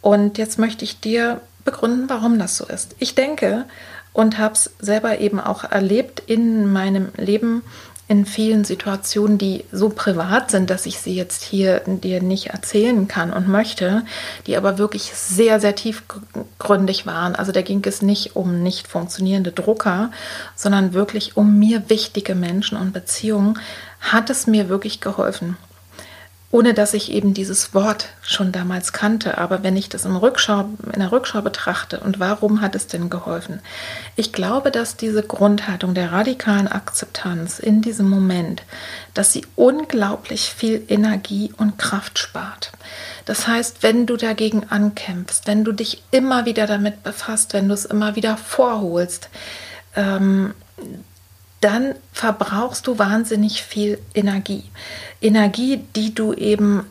[0.00, 2.96] Und jetzt möchte ich dir begründen, warum das so ist.
[2.98, 3.66] Ich denke
[4.12, 7.62] und habe es selber eben auch erlebt in meinem Leben,
[8.10, 13.06] in vielen Situationen, die so privat sind, dass ich sie jetzt hier dir nicht erzählen
[13.06, 14.02] kann und möchte,
[14.48, 17.36] die aber wirklich sehr, sehr tiefgründig waren.
[17.36, 20.10] Also da ging es nicht um nicht funktionierende Drucker,
[20.56, 23.60] sondern wirklich um mir wichtige Menschen und Beziehungen,
[24.00, 25.56] hat es mir wirklich geholfen
[26.52, 29.38] ohne dass ich eben dieses Wort schon damals kannte.
[29.38, 33.08] Aber wenn ich das im Rückschau, in der Rückschau betrachte und warum hat es denn
[33.08, 33.60] geholfen?
[34.16, 38.64] Ich glaube, dass diese Grundhaltung der radikalen Akzeptanz in diesem Moment,
[39.14, 42.72] dass sie unglaublich viel Energie und Kraft spart.
[43.26, 47.74] Das heißt, wenn du dagegen ankämpfst, wenn du dich immer wieder damit befasst, wenn du
[47.74, 49.28] es immer wieder vorholst,
[49.94, 50.54] ähm,
[51.60, 54.64] dann verbrauchst du wahnsinnig viel Energie.
[55.20, 56.86] Energie, die du eben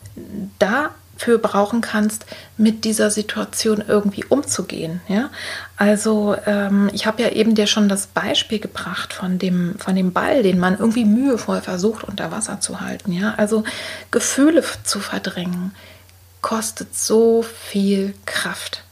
[0.60, 2.26] dafür brauchen kannst,
[2.58, 5.02] mit dieser Situation irgendwie umzugehen.
[5.08, 5.32] Ja?
[5.78, 10.14] Also ähm, ich habe ja eben dir schon das Beispiel gebracht von dem, von dem
[10.14, 13.12] Ball, den man irgendwie mühevoll versucht unter Wasser zu halten.
[13.12, 13.34] Ja?
[13.38, 13.64] Also
[14.12, 15.74] Gefühle zu verdrängen
[16.42, 18.84] kostet so viel Kraft.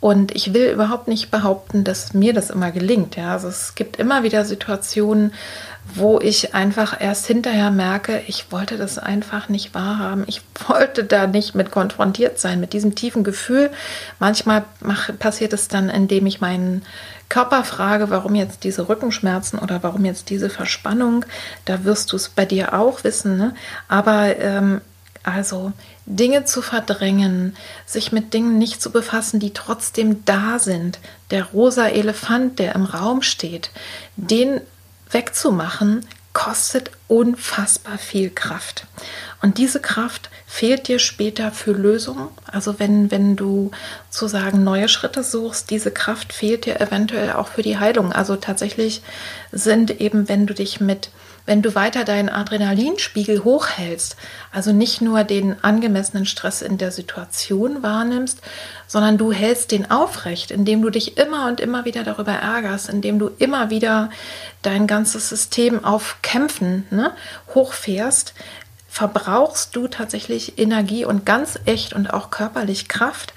[0.00, 3.16] Und ich will überhaupt nicht behaupten, dass mir das immer gelingt.
[3.16, 5.32] Ja, also es gibt immer wieder Situationen,
[5.94, 10.24] wo ich einfach erst hinterher merke, ich wollte das einfach nicht wahrhaben.
[10.26, 13.70] Ich wollte da nicht mit konfrontiert sein, mit diesem tiefen Gefühl.
[14.18, 16.82] Manchmal mach, passiert es dann, indem ich meinen
[17.28, 21.24] Körper frage, warum jetzt diese Rückenschmerzen oder warum jetzt diese Verspannung.
[21.64, 23.36] Da wirst du es bei dir auch wissen.
[23.36, 23.54] Ne?
[23.88, 24.80] Aber ähm,
[25.22, 25.72] also
[26.06, 31.00] Dinge zu verdrängen, sich mit Dingen nicht zu befassen, die trotzdem da sind.
[31.30, 33.70] Der rosa Elefant, der im Raum steht,
[34.16, 34.60] den
[35.10, 38.86] wegzumachen, kostet unfassbar viel Kraft.
[39.40, 42.28] Und diese Kraft fehlt dir später für Lösungen.
[42.44, 43.70] Also wenn, wenn du
[44.10, 48.12] sozusagen neue Schritte suchst, diese Kraft fehlt dir eventuell auch für die Heilung.
[48.12, 49.02] Also tatsächlich
[49.50, 51.10] sind eben, wenn du dich mit
[51.46, 54.16] wenn du weiter deinen Adrenalinspiegel hochhältst,
[54.52, 58.42] also nicht nur den angemessenen Stress in der Situation wahrnimmst,
[58.88, 63.18] sondern du hältst den aufrecht, indem du dich immer und immer wieder darüber ärgerst, indem
[63.18, 64.10] du immer wieder
[64.62, 67.12] dein ganzes System auf Kämpfen ne,
[67.54, 68.34] hochfährst,
[68.88, 73.34] verbrauchst du tatsächlich Energie und ganz echt und auch körperlich Kraft.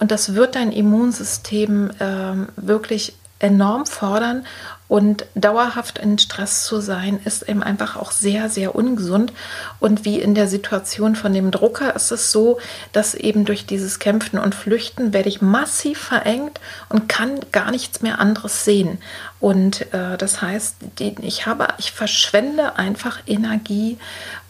[0.00, 4.46] Und das wird dein Immunsystem ähm, wirklich enorm fordern
[4.86, 9.32] und dauerhaft in Stress zu sein, ist eben einfach auch sehr, sehr ungesund.
[9.80, 12.58] Und wie in der Situation von dem Drucker ist es so,
[12.92, 18.02] dass eben durch dieses Kämpfen und Flüchten werde ich massiv verengt und kann gar nichts
[18.02, 18.98] mehr anderes sehen.
[19.40, 23.96] Und äh, das heißt, die, ich habe, ich verschwende einfach Energie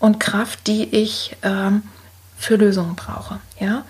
[0.00, 1.70] und Kraft, die ich äh,
[2.36, 3.38] für Lösungen brauche.
[3.60, 3.84] Ja.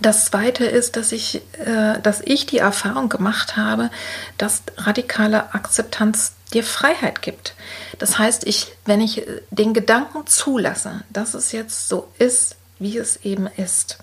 [0.00, 3.90] Das zweite ist, dass ich, äh, dass ich die Erfahrung gemacht habe,
[4.36, 7.54] dass radikale Akzeptanz dir Freiheit gibt.
[7.98, 13.16] Das heißt, ich, wenn ich den Gedanken zulasse, dass es jetzt so ist, wie es
[13.24, 13.98] eben ist,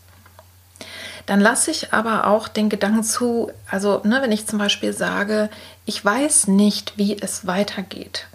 [1.25, 5.49] dann lasse ich aber auch den Gedanken zu, also ne, wenn ich zum Beispiel sage,
[5.85, 8.27] ich weiß nicht, wie es weitergeht.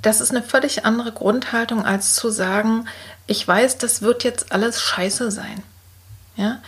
[0.00, 2.86] Das ist eine völlig andere Grundhaltung, als zu sagen,
[3.26, 5.62] ich weiß, das wird jetzt alles scheiße sein.
[6.36, 6.60] Ja?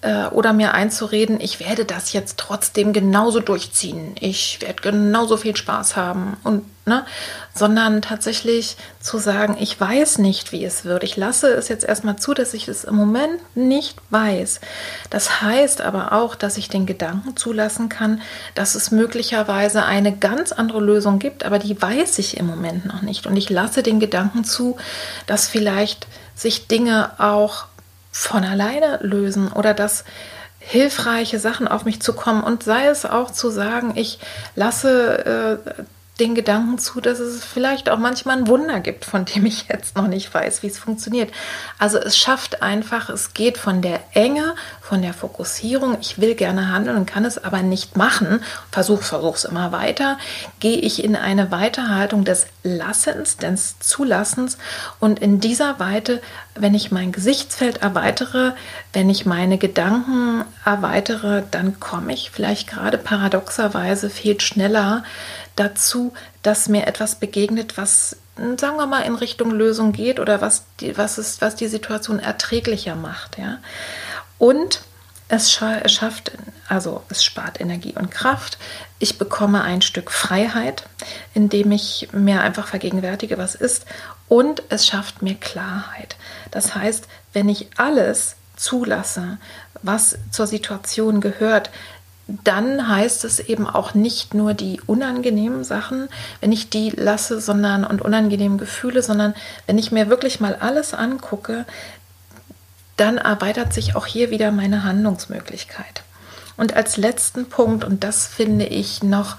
[0.00, 4.16] Äh, oder mir einzureden, ich werde das jetzt trotzdem genauso durchziehen.
[4.18, 6.36] Ich werde genauso viel Spaß haben.
[6.42, 7.04] Und, ne?
[7.54, 11.04] Sondern tatsächlich zu sagen, ich weiß nicht, wie es wird.
[11.04, 14.60] Ich lasse es jetzt erstmal zu, dass ich es im Moment nicht weiß.
[15.08, 18.20] Das heißt aber auch, dass ich den Gedanken zulassen kann,
[18.56, 23.02] dass es möglicherweise eine ganz andere Lösung gibt, aber die weiß ich im Moment noch
[23.02, 23.26] nicht.
[23.28, 24.78] Und ich lasse den Gedanken zu,
[25.26, 27.66] dass vielleicht sich Dinge auch
[28.12, 30.04] von alleine lösen oder dass
[30.60, 34.20] hilfreiche Sachen auf mich zu kommen und sei es auch zu sagen, ich
[34.54, 35.82] lasse äh,
[36.20, 39.96] den Gedanken zu, dass es vielleicht auch manchmal ein Wunder gibt, von dem ich jetzt
[39.96, 41.32] noch nicht weiß, wie es funktioniert.
[41.78, 46.70] Also es schafft einfach, es geht von der Enge, von der Fokussierung, ich will gerne
[46.70, 50.18] handeln und kann es aber nicht machen, versuch, versuch's immer weiter,
[50.60, 54.58] gehe ich in eine Weiterhaltung des Lassens, des Zulassens
[55.00, 56.20] und in dieser Weite,
[56.54, 58.52] wenn ich mein Gesichtsfeld erweitere,
[58.92, 65.04] wenn ich meine Gedanken erweitere, dann komme ich vielleicht gerade paradoxerweise viel schneller
[65.56, 66.12] dazu,
[66.42, 70.96] dass mir etwas begegnet, was, sagen wir mal, in Richtung Lösung geht oder was die,
[70.96, 73.38] was ist, was die Situation erträglicher macht.
[73.38, 73.58] Ja?
[74.38, 74.82] Und
[75.28, 76.32] es schafft,
[76.68, 78.58] also es spart Energie und Kraft.
[78.98, 80.84] Ich bekomme ein Stück Freiheit,
[81.32, 83.86] indem ich mir einfach vergegenwärtige, was ist.
[84.28, 86.16] Und es schafft mir Klarheit.
[86.50, 89.38] Das heißt, wenn ich alles zulasse,
[89.82, 91.70] was zur Situation gehört,
[92.26, 96.08] dann heißt es eben auch nicht nur die unangenehmen Sachen,
[96.40, 99.34] wenn ich die lasse, sondern und unangenehmen Gefühle, sondern
[99.66, 101.66] wenn ich mir wirklich mal alles angucke,
[102.96, 106.02] dann erweitert sich auch hier wieder meine Handlungsmöglichkeit.
[106.56, 109.36] Und als letzten Punkt, und das finde ich noch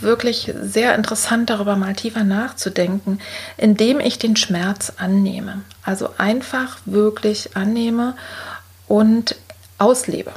[0.00, 3.18] wirklich sehr interessant, darüber mal tiefer nachzudenken,
[3.58, 5.60] indem ich den Schmerz annehme.
[5.84, 8.16] Also einfach wirklich annehme
[8.88, 9.36] und
[9.76, 10.32] auslebe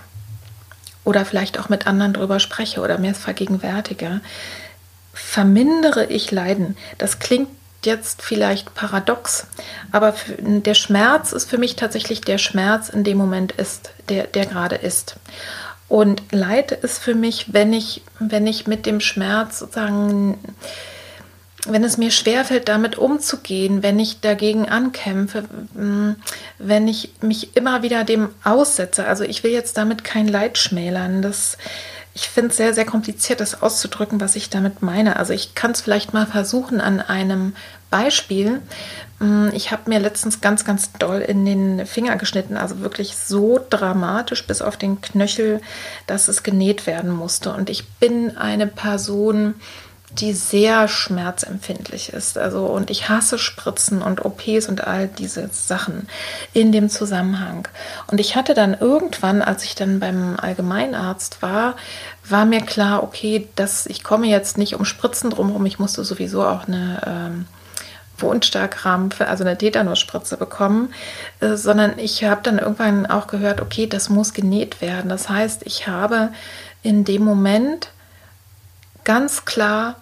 [1.05, 4.19] oder vielleicht auch mit anderen drüber spreche oder mir es vergegenwärtige,
[5.13, 6.75] vermindere ich Leiden.
[6.97, 7.47] Das klingt
[7.85, 9.47] jetzt vielleicht paradox,
[9.91, 14.45] aber der Schmerz ist für mich tatsächlich der Schmerz in dem Moment ist, der, der
[14.47, 15.17] gerade ist.
[15.87, 20.39] Und Leid ist für mich, wenn ich, wenn ich mit dem Schmerz sozusagen
[21.65, 26.15] wenn es mir schwerfällt, damit umzugehen, wenn ich dagegen ankämpfe, mm,
[26.59, 29.05] wenn ich mich immer wieder dem aussetze.
[29.05, 31.21] Also ich will jetzt damit kein Leid schmälern.
[31.21, 31.57] Das,
[32.13, 35.17] ich finde es sehr, sehr kompliziert, das auszudrücken, was ich damit meine.
[35.17, 37.53] Also ich kann es vielleicht mal versuchen an einem
[37.89, 38.61] Beispiel.
[39.19, 43.59] Mm, ich habe mir letztens ganz, ganz doll in den Finger geschnitten, also wirklich so
[43.69, 45.61] dramatisch bis auf den Knöchel,
[46.05, 47.53] dass es genäht werden musste.
[47.53, 49.55] Und ich bin eine Person,
[50.19, 52.37] die sehr schmerzempfindlich ist.
[52.37, 56.07] Also, und ich hasse Spritzen und OPs und all diese Sachen
[56.53, 57.67] in dem Zusammenhang.
[58.07, 61.75] Und ich hatte dann irgendwann, als ich dann beim Allgemeinarzt war,
[62.27, 65.65] war mir klar, okay, dass ich komme jetzt nicht um Spritzen drumherum.
[65.65, 67.45] Ich musste sowieso auch eine ähm,
[68.17, 70.93] Wundstarkrampfe, also eine Tetanusspritze bekommen,
[71.41, 75.09] äh, sondern ich habe dann irgendwann auch gehört, okay, das muss genäht werden.
[75.09, 76.29] Das heißt, ich habe
[76.83, 77.89] in dem Moment
[79.03, 79.95] ganz klar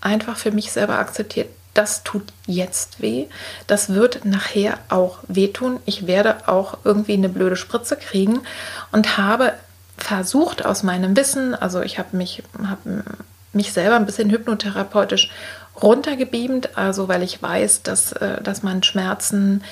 [0.00, 3.26] einfach für mich selber akzeptiert, das tut jetzt weh,
[3.66, 8.40] das wird nachher auch wehtun, ich werde auch irgendwie eine blöde Spritze kriegen
[8.90, 9.52] und habe
[9.96, 12.78] versucht aus meinem Wissen, also ich habe mich hab
[13.52, 15.30] mich selber ein bisschen hypnotherapeutisch
[15.80, 19.62] runtergebeamt, also weil ich weiß, dass, äh, dass man Schmerzen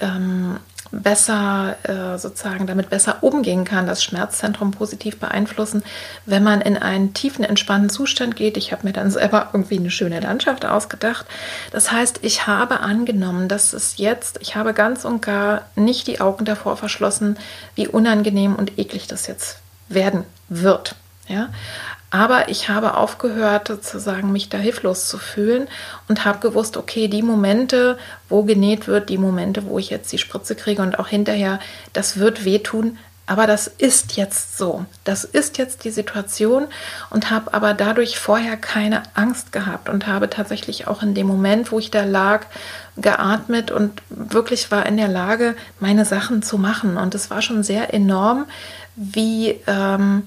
[0.00, 0.58] ähm,
[0.92, 5.82] besser äh, sozusagen damit besser umgehen kann, das Schmerzzentrum positiv beeinflussen,
[6.26, 8.56] wenn man in einen tiefen, entspannten Zustand geht.
[8.58, 11.26] Ich habe mir dann selber irgendwie eine schöne Landschaft ausgedacht.
[11.70, 16.20] Das heißt, ich habe angenommen, dass es jetzt, ich habe ganz und gar nicht die
[16.20, 17.38] Augen davor verschlossen,
[17.74, 20.94] wie unangenehm und eklig das jetzt werden wird.
[21.28, 21.48] Ja,
[22.12, 25.66] aber ich habe aufgehört, sozusagen mich da hilflos zu fühlen
[26.08, 27.98] und habe gewusst, okay, die Momente,
[28.28, 31.58] wo genäht wird, die Momente, wo ich jetzt die Spritze kriege und auch hinterher,
[31.94, 34.84] das wird wehtun, aber das ist jetzt so.
[35.04, 36.66] Das ist jetzt die Situation
[37.08, 41.72] und habe aber dadurch vorher keine Angst gehabt und habe tatsächlich auch in dem Moment,
[41.72, 42.44] wo ich da lag,
[42.98, 46.98] geatmet und wirklich war in der Lage, meine Sachen zu machen.
[46.98, 48.44] Und es war schon sehr enorm,
[48.96, 49.58] wie.
[49.66, 50.24] Ähm,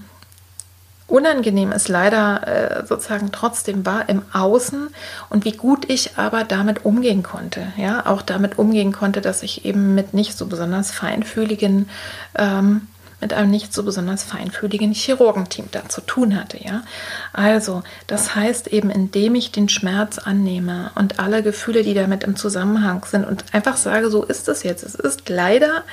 [1.07, 4.89] unangenehm es leider äh, sozusagen trotzdem war im Außen
[5.29, 7.67] und wie gut ich aber damit umgehen konnte.
[7.77, 11.89] Ja, auch damit umgehen konnte, dass ich eben mit nicht so besonders feinfühligen,
[12.35, 12.87] ähm,
[13.21, 16.57] mit einem nicht so besonders feinfühligen Chirurgenteam da zu tun hatte.
[16.63, 16.81] Ja,
[17.33, 22.35] also das heißt eben, indem ich den Schmerz annehme und alle Gefühle, die damit im
[22.35, 24.83] Zusammenhang sind und einfach sage, so ist es jetzt.
[24.83, 25.83] Es ist leider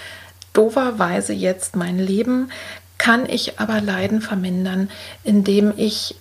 [0.52, 2.50] doverweise jetzt mein Leben,
[2.98, 4.90] kann ich aber Leiden vermindern,
[5.24, 6.14] indem ich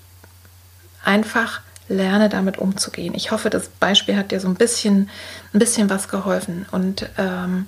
[1.03, 3.13] einfach lerne, damit umzugehen.
[3.13, 5.09] Ich hoffe, das Beispiel hat dir so ein bisschen,
[5.53, 6.65] ein bisschen was geholfen.
[6.71, 7.67] Und ähm,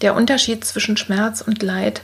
[0.00, 2.02] der Unterschied zwischen Schmerz und Leid,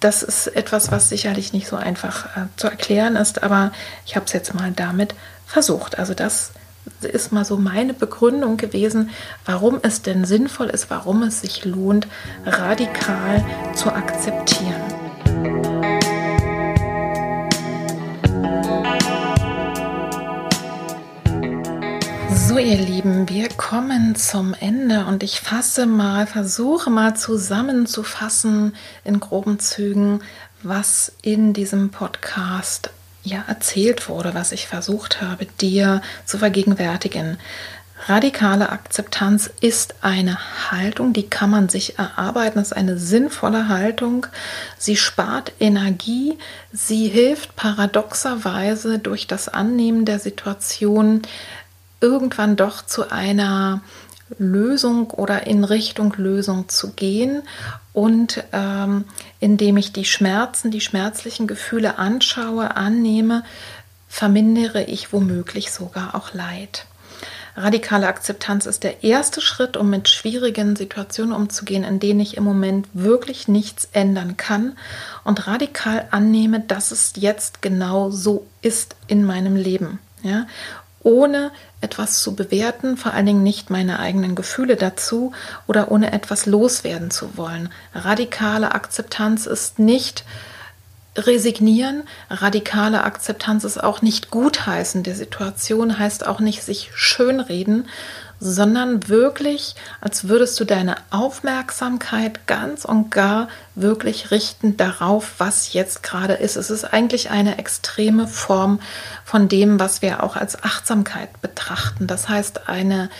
[0.00, 3.72] das ist etwas, was sicherlich nicht so einfach äh, zu erklären ist, aber
[4.04, 5.14] ich habe es jetzt mal damit
[5.46, 5.98] versucht.
[5.98, 6.52] Also das
[7.00, 9.10] ist mal so meine Begründung gewesen,
[9.44, 12.08] warum es denn sinnvoll ist, warum es sich lohnt,
[12.44, 13.44] radikal
[13.74, 15.01] zu akzeptieren.
[22.52, 28.74] So, ihr Lieben, wir kommen zum Ende und ich fasse mal, versuche mal zusammenzufassen
[29.04, 30.20] in groben Zügen,
[30.62, 32.90] was in diesem Podcast
[33.22, 37.38] ja erzählt wurde, was ich versucht habe, dir zu vergegenwärtigen.
[38.06, 40.36] Radikale Akzeptanz ist eine
[40.70, 42.58] Haltung, die kann man sich erarbeiten.
[42.58, 44.26] Das ist eine sinnvolle Haltung.
[44.76, 46.36] Sie spart Energie.
[46.72, 51.22] Sie hilft paradoxerweise durch das Annehmen der Situation
[52.02, 53.80] irgendwann doch zu einer
[54.38, 57.42] Lösung oder in Richtung Lösung zu gehen
[57.92, 59.04] und ähm,
[59.40, 63.44] indem ich die Schmerzen, die schmerzlichen Gefühle anschaue, annehme,
[64.08, 66.86] vermindere ich womöglich sogar auch Leid.
[67.54, 72.44] Radikale Akzeptanz ist der erste Schritt, um mit schwierigen Situationen umzugehen, in denen ich im
[72.44, 74.78] Moment wirklich nichts ändern kann
[75.24, 79.98] und radikal annehme, dass es jetzt genau so ist in meinem Leben.
[80.22, 80.46] Ja?
[81.02, 81.50] Ohne
[81.80, 85.32] etwas zu bewerten, vor allen Dingen nicht meine eigenen Gefühle dazu
[85.66, 87.70] oder ohne etwas loswerden zu wollen.
[87.94, 90.24] Radikale Akzeptanz ist nicht
[91.16, 97.86] resignieren, radikale Akzeptanz ist auch nicht gutheißen der Situation, heißt auch nicht sich schönreden,
[98.42, 106.02] sondern wirklich, als würdest du deine Aufmerksamkeit ganz und gar wirklich richten darauf, was jetzt
[106.02, 106.56] gerade ist.
[106.56, 108.80] Es ist eigentlich eine extreme Form
[109.24, 112.08] von dem, was wir auch als Achtsamkeit betrachten.
[112.08, 113.10] Das heißt, eine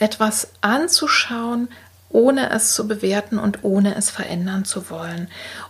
[0.00, 1.68] etwas anzuschauen,
[2.08, 5.28] ohne es zu bewerten und ohne es verändern zu wollen.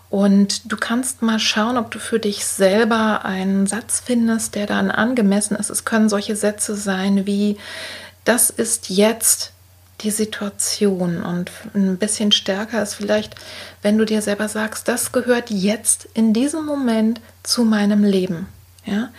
[0.08, 4.90] Und du kannst mal schauen, ob du für dich selber einen Satz findest, der dann
[4.90, 5.70] angemessen ist.
[5.70, 7.58] Es können solche Sätze sein wie,
[8.24, 9.52] das ist jetzt
[10.02, 13.34] die Situation und ein bisschen stärker ist vielleicht,
[13.82, 18.48] wenn du dir selber sagst, das gehört jetzt in diesem Moment zu meinem Leben.
[18.84, 19.10] Ja?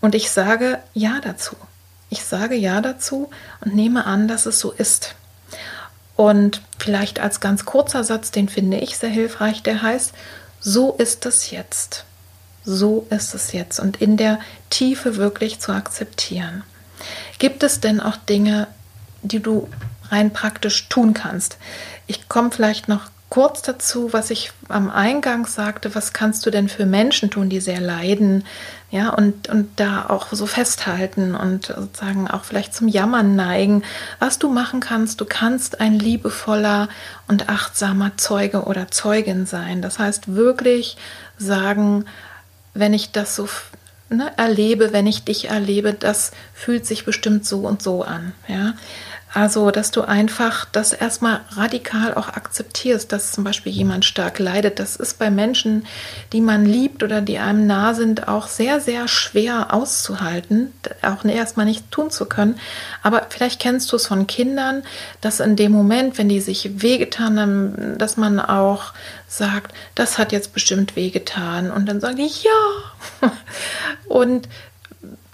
[0.00, 1.56] Und ich sage Ja dazu.
[2.08, 3.30] Ich sage Ja dazu
[3.60, 5.14] und nehme an, dass es so ist.
[6.16, 10.12] Und vielleicht als ganz kurzer Satz, den finde ich sehr hilfreich, der heißt,
[10.60, 12.04] so ist es jetzt.
[12.64, 13.80] So ist es jetzt.
[13.80, 14.38] Und in der
[14.68, 16.62] Tiefe wirklich zu akzeptieren.
[17.40, 18.68] Gibt es denn auch Dinge,
[19.22, 19.66] die du
[20.10, 21.56] rein praktisch tun kannst?
[22.06, 26.68] Ich komme vielleicht noch kurz dazu, was ich am Eingang sagte, was kannst du denn
[26.68, 28.44] für Menschen tun, die sehr leiden,
[28.90, 33.84] ja, und, und da auch so festhalten und sozusagen auch vielleicht zum Jammern neigen.
[34.18, 36.90] Was du machen kannst, du kannst ein liebevoller
[37.26, 39.80] und achtsamer Zeuge oder Zeugin sein.
[39.80, 40.98] Das heißt wirklich
[41.38, 42.04] sagen,
[42.74, 43.48] wenn ich das so
[44.10, 48.32] ne, erlebe, wenn ich dich erlebe, das fühlt sich bestimmt so und so an.
[48.48, 48.74] Ja?
[49.32, 54.80] Also, dass du einfach das erstmal radikal auch akzeptierst, dass zum Beispiel jemand stark leidet.
[54.80, 55.86] Das ist bei Menschen,
[56.32, 61.66] die man liebt oder die einem nah sind, auch sehr, sehr schwer auszuhalten, auch erstmal
[61.66, 62.58] nicht tun zu können.
[63.04, 64.82] Aber vielleicht kennst du es von Kindern,
[65.20, 68.92] dass in dem Moment, wenn die sich wehgetan haben, dass man auch
[69.30, 71.70] sagt, das hat jetzt bestimmt wehgetan.
[71.70, 73.30] Und dann sagen die, ja.
[74.08, 74.48] Und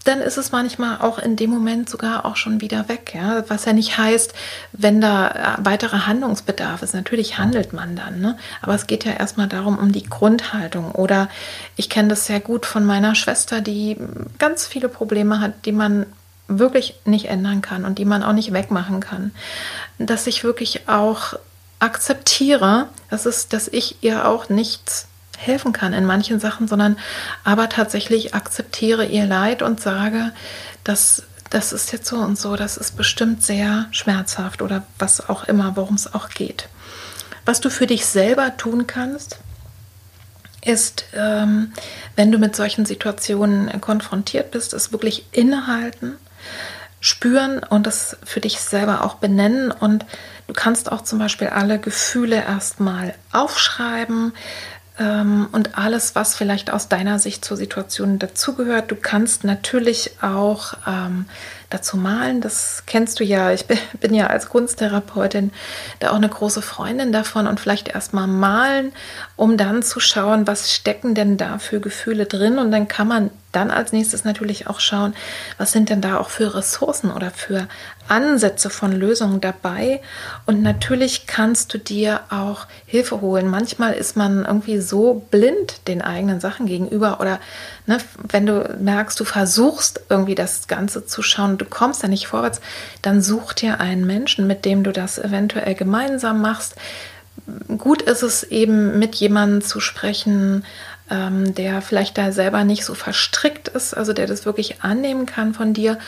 [0.05, 3.13] dann ist es manchmal auch in dem Moment sogar auch schon wieder weg.
[3.15, 3.45] Ja?
[3.49, 4.35] Was ja nicht heißt,
[4.73, 6.95] wenn da äh, weiterer Handlungsbedarf ist.
[6.95, 8.21] Natürlich handelt man dann.
[8.21, 8.39] Ne?
[8.63, 10.93] Aber es geht ja erstmal darum, um die Grundhaltung.
[10.93, 11.29] Oder
[11.75, 13.97] ich kenne das sehr gut von meiner Schwester, die
[14.39, 16.07] ganz viele Probleme hat, die man
[16.49, 19.33] wirklich nicht ändern kann und die man auch nicht wegmachen kann.
[19.99, 21.35] Dass ich wirklich auch
[21.79, 25.07] akzeptiere, dass, es, dass ich ihr auch nichts
[25.37, 26.99] helfen kann in manchen Sachen, sondern
[27.45, 30.33] aber tatsächlich akzeptiere ihr Leid und sage,
[30.85, 35.45] dass das ist jetzt so und so, das ist bestimmt sehr schmerzhaft oder was auch
[35.45, 36.69] immer, worum es auch geht.
[37.45, 39.39] Was du für dich selber tun kannst,
[40.65, 41.73] ist, ähm,
[42.17, 46.17] wenn du mit solchen Situationen konfrontiert bist, ist wirklich innehalten,
[47.07, 49.71] spüren und das für dich selber auch benennen.
[49.71, 50.05] Und
[50.47, 54.33] du kannst auch zum Beispiel alle Gefühle erstmal aufschreiben,
[54.99, 58.91] ähm, und alles, was vielleicht aus deiner Sicht zur Situation dazugehört.
[58.91, 61.27] Du kannst natürlich auch ähm,
[61.69, 62.41] dazu malen.
[62.41, 63.53] Das kennst du ja.
[63.53, 63.79] Ich bin,
[64.15, 65.53] ja als Kunsttherapeutin
[66.01, 68.93] da auch eine große Freundin davon und vielleicht erstmal malen,
[69.37, 72.59] um dann zu schauen, was stecken denn da für Gefühle drin.
[72.59, 75.15] Und dann kann man dann als nächstes natürlich auch schauen,
[75.59, 77.67] was sind denn da auch für Ressourcen oder für
[78.07, 80.01] Ansätze von Lösungen dabei.
[80.45, 83.49] Und natürlich kannst du dir auch Hilfe holen.
[83.49, 87.41] Manchmal ist man irgendwie so blind den eigenen Sachen gegenüber oder
[87.87, 87.99] ne,
[88.29, 92.61] wenn du merkst, du versuchst irgendwie das Ganze zu schauen du kommst da nicht vorwärts,
[93.03, 96.75] dann such dir einen Menschen, mit dem du das eventuell gemeinsam machst.
[97.79, 100.65] Gut ist es eben, mit jemandem zu sprechen,
[101.11, 105.55] ähm, der vielleicht da selber nicht so verstrickt ist, also der das wirklich annehmen kann
[105.55, 105.99] von dir.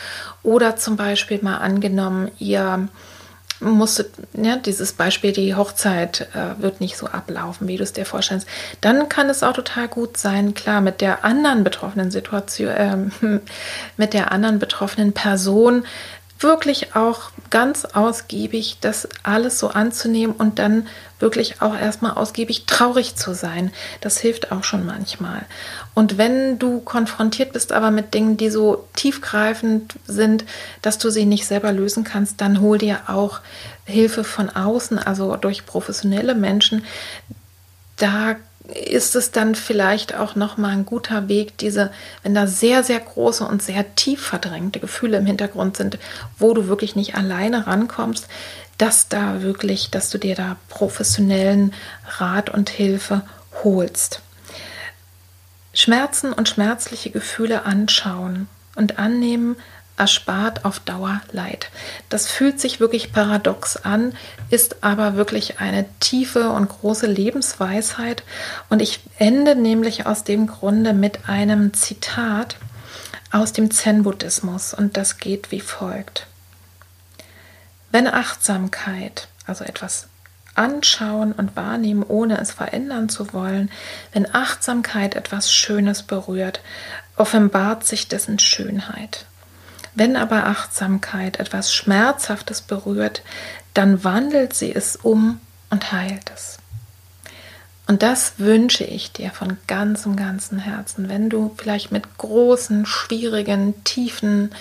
[0.43, 2.87] Oder zum Beispiel mal angenommen, ihr
[3.61, 8.05] musstet, ja, dieses Beispiel, die Hochzeit äh, wird nicht so ablaufen, wie du es dir
[8.05, 8.47] vorstellst,
[8.81, 12.97] dann kann es auch total gut sein, klar, mit der anderen betroffenen Situation, äh,
[13.97, 15.83] mit der anderen betroffenen Person
[16.39, 20.87] wirklich auch ganz ausgiebig das alles so anzunehmen und dann
[21.19, 23.71] wirklich auch erstmal ausgiebig traurig zu sein.
[23.99, 25.45] Das hilft auch schon manchmal.
[25.93, 30.45] Und wenn du konfrontiert bist aber mit Dingen, die so tiefgreifend sind,
[30.81, 33.41] dass du sie nicht selber lösen kannst, dann hol dir auch
[33.85, 36.85] Hilfe von außen, also durch professionelle Menschen.
[37.97, 38.37] Da
[38.73, 41.91] ist es dann vielleicht auch noch mal ein guter Weg, diese,
[42.23, 45.97] wenn da sehr sehr große und sehr tief verdrängte Gefühle im Hintergrund sind,
[46.37, 48.27] wo du wirklich nicht alleine rankommst,
[48.77, 51.73] dass da wirklich, dass du dir da professionellen
[52.17, 53.23] Rat und Hilfe
[53.63, 54.21] holst.
[55.73, 59.55] Schmerzen und schmerzliche Gefühle anschauen und annehmen
[59.99, 61.69] erspart auf Dauer Leid.
[62.09, 64.13] Das fühlt sich wirklich paradox an,
[64.49, 68.23] ist aber wirklich eine tiefe und große Lebensweisheit.
[68.69, 72.55] Und ich ende nämlich aus dem Grunde mit einem Zitat
[73.31, 76.25] aus dem Zen-Buddhismus und das geht wie folgt.
[77.91, 80.07] Wenn Achtsamkeit, also etwas
[80.55, 83.71] anschauen und wahrnehmen, ohne es verändern zu wollen,
[84.13, 86.61] wenn Achtsamkeit etwas Schönes berührt,
[87.15, 89.25] offenbart sich dessen Schönheit.
[89.99, 93.21] Wenn aber Achtsamkeit etwas Schmerzhaftes berührt,
[93.73, 96.57] dann wandelt sie es um und heilt es.
[97.85, 103.83] Und das wünsche ich dir von ganzem, ganzem Herzen, wenn du vielleicht mit großen, schwierigen,
[103.83, 104.51] tiefen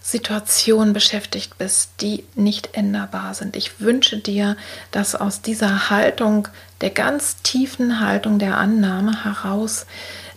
[0.00, 3.56] Situationen beschäftigt bist, die nicht änderbar sind.
[3.56, 4.56] Ich wünsche dir,
[4.92, 6.48] dass aus dieser Haltung,
[6.80, 9.84] der ganz tiefen Haltung der Annahme heraus,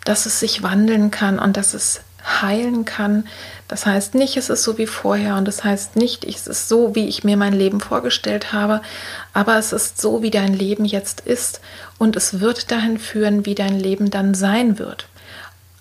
[0.03, 3.27] dass es sich wandeln kann und dass es heilen kann.
[3.67, 6.95] Das heißt nicht, es ist so wie vorher und das heißt nicht, es ist so,
[6.95, 8.81] wie ich mir mein Leben vorgestellt habe,
[9.33, 11.61] aber es ist so, wie dein Leben jetzt ist
[11.97, 15.07] und es wird dahin führen, wie dein Leben dann sein wird.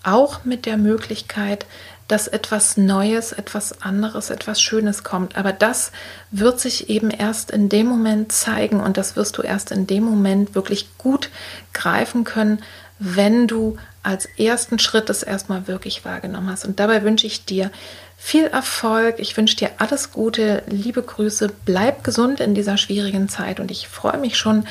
[0.03, 1.65] Auch mit der Möglichkeit,
[2.07, 5.35] dass etwas Neues, etwas anderes, etwas Schönes kommt.
[5.35, 5.91] Aber das
[6.31, 10.03] wird sich eben erst in dem Moment zeigen und das wirst du erst in dem
[10.03, 11.29] Moment wirklich gut
[11.73, 12.63] greifen können,
[12.99, 13.77] wenn du
[14.07, 16.65] als ersten Schritt das erstmal wirklich wahrgenommen hast.
[16.65, 17.71] Und dabei wünsche ich dir
[18.17, 19.19] viel Erfolg.
[19.19, 21.51] Ich wünsche dir alles Gute, liebe Grüße.
[21.65, 24.65] Bleib gesund in dieser schwierigen Zeit und ich freue mich schon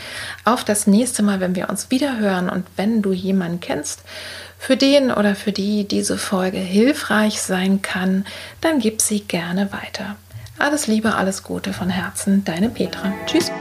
[0.44, 2.48] auf das nächste Mal, wenn wir uns wieder hören.
[2.48, 4.02] Und wenn du jemanden kennst,
[4.58, 8.24] für den oder für die diese Folge hilfreich sein kann,
[8.62, 10.16] dann gib sie gerne weiter.
[10.58, 13.12] Alles Liebe, alles Gute von Herzen, deine Petra.
[13.26, 13.52] Tschüss.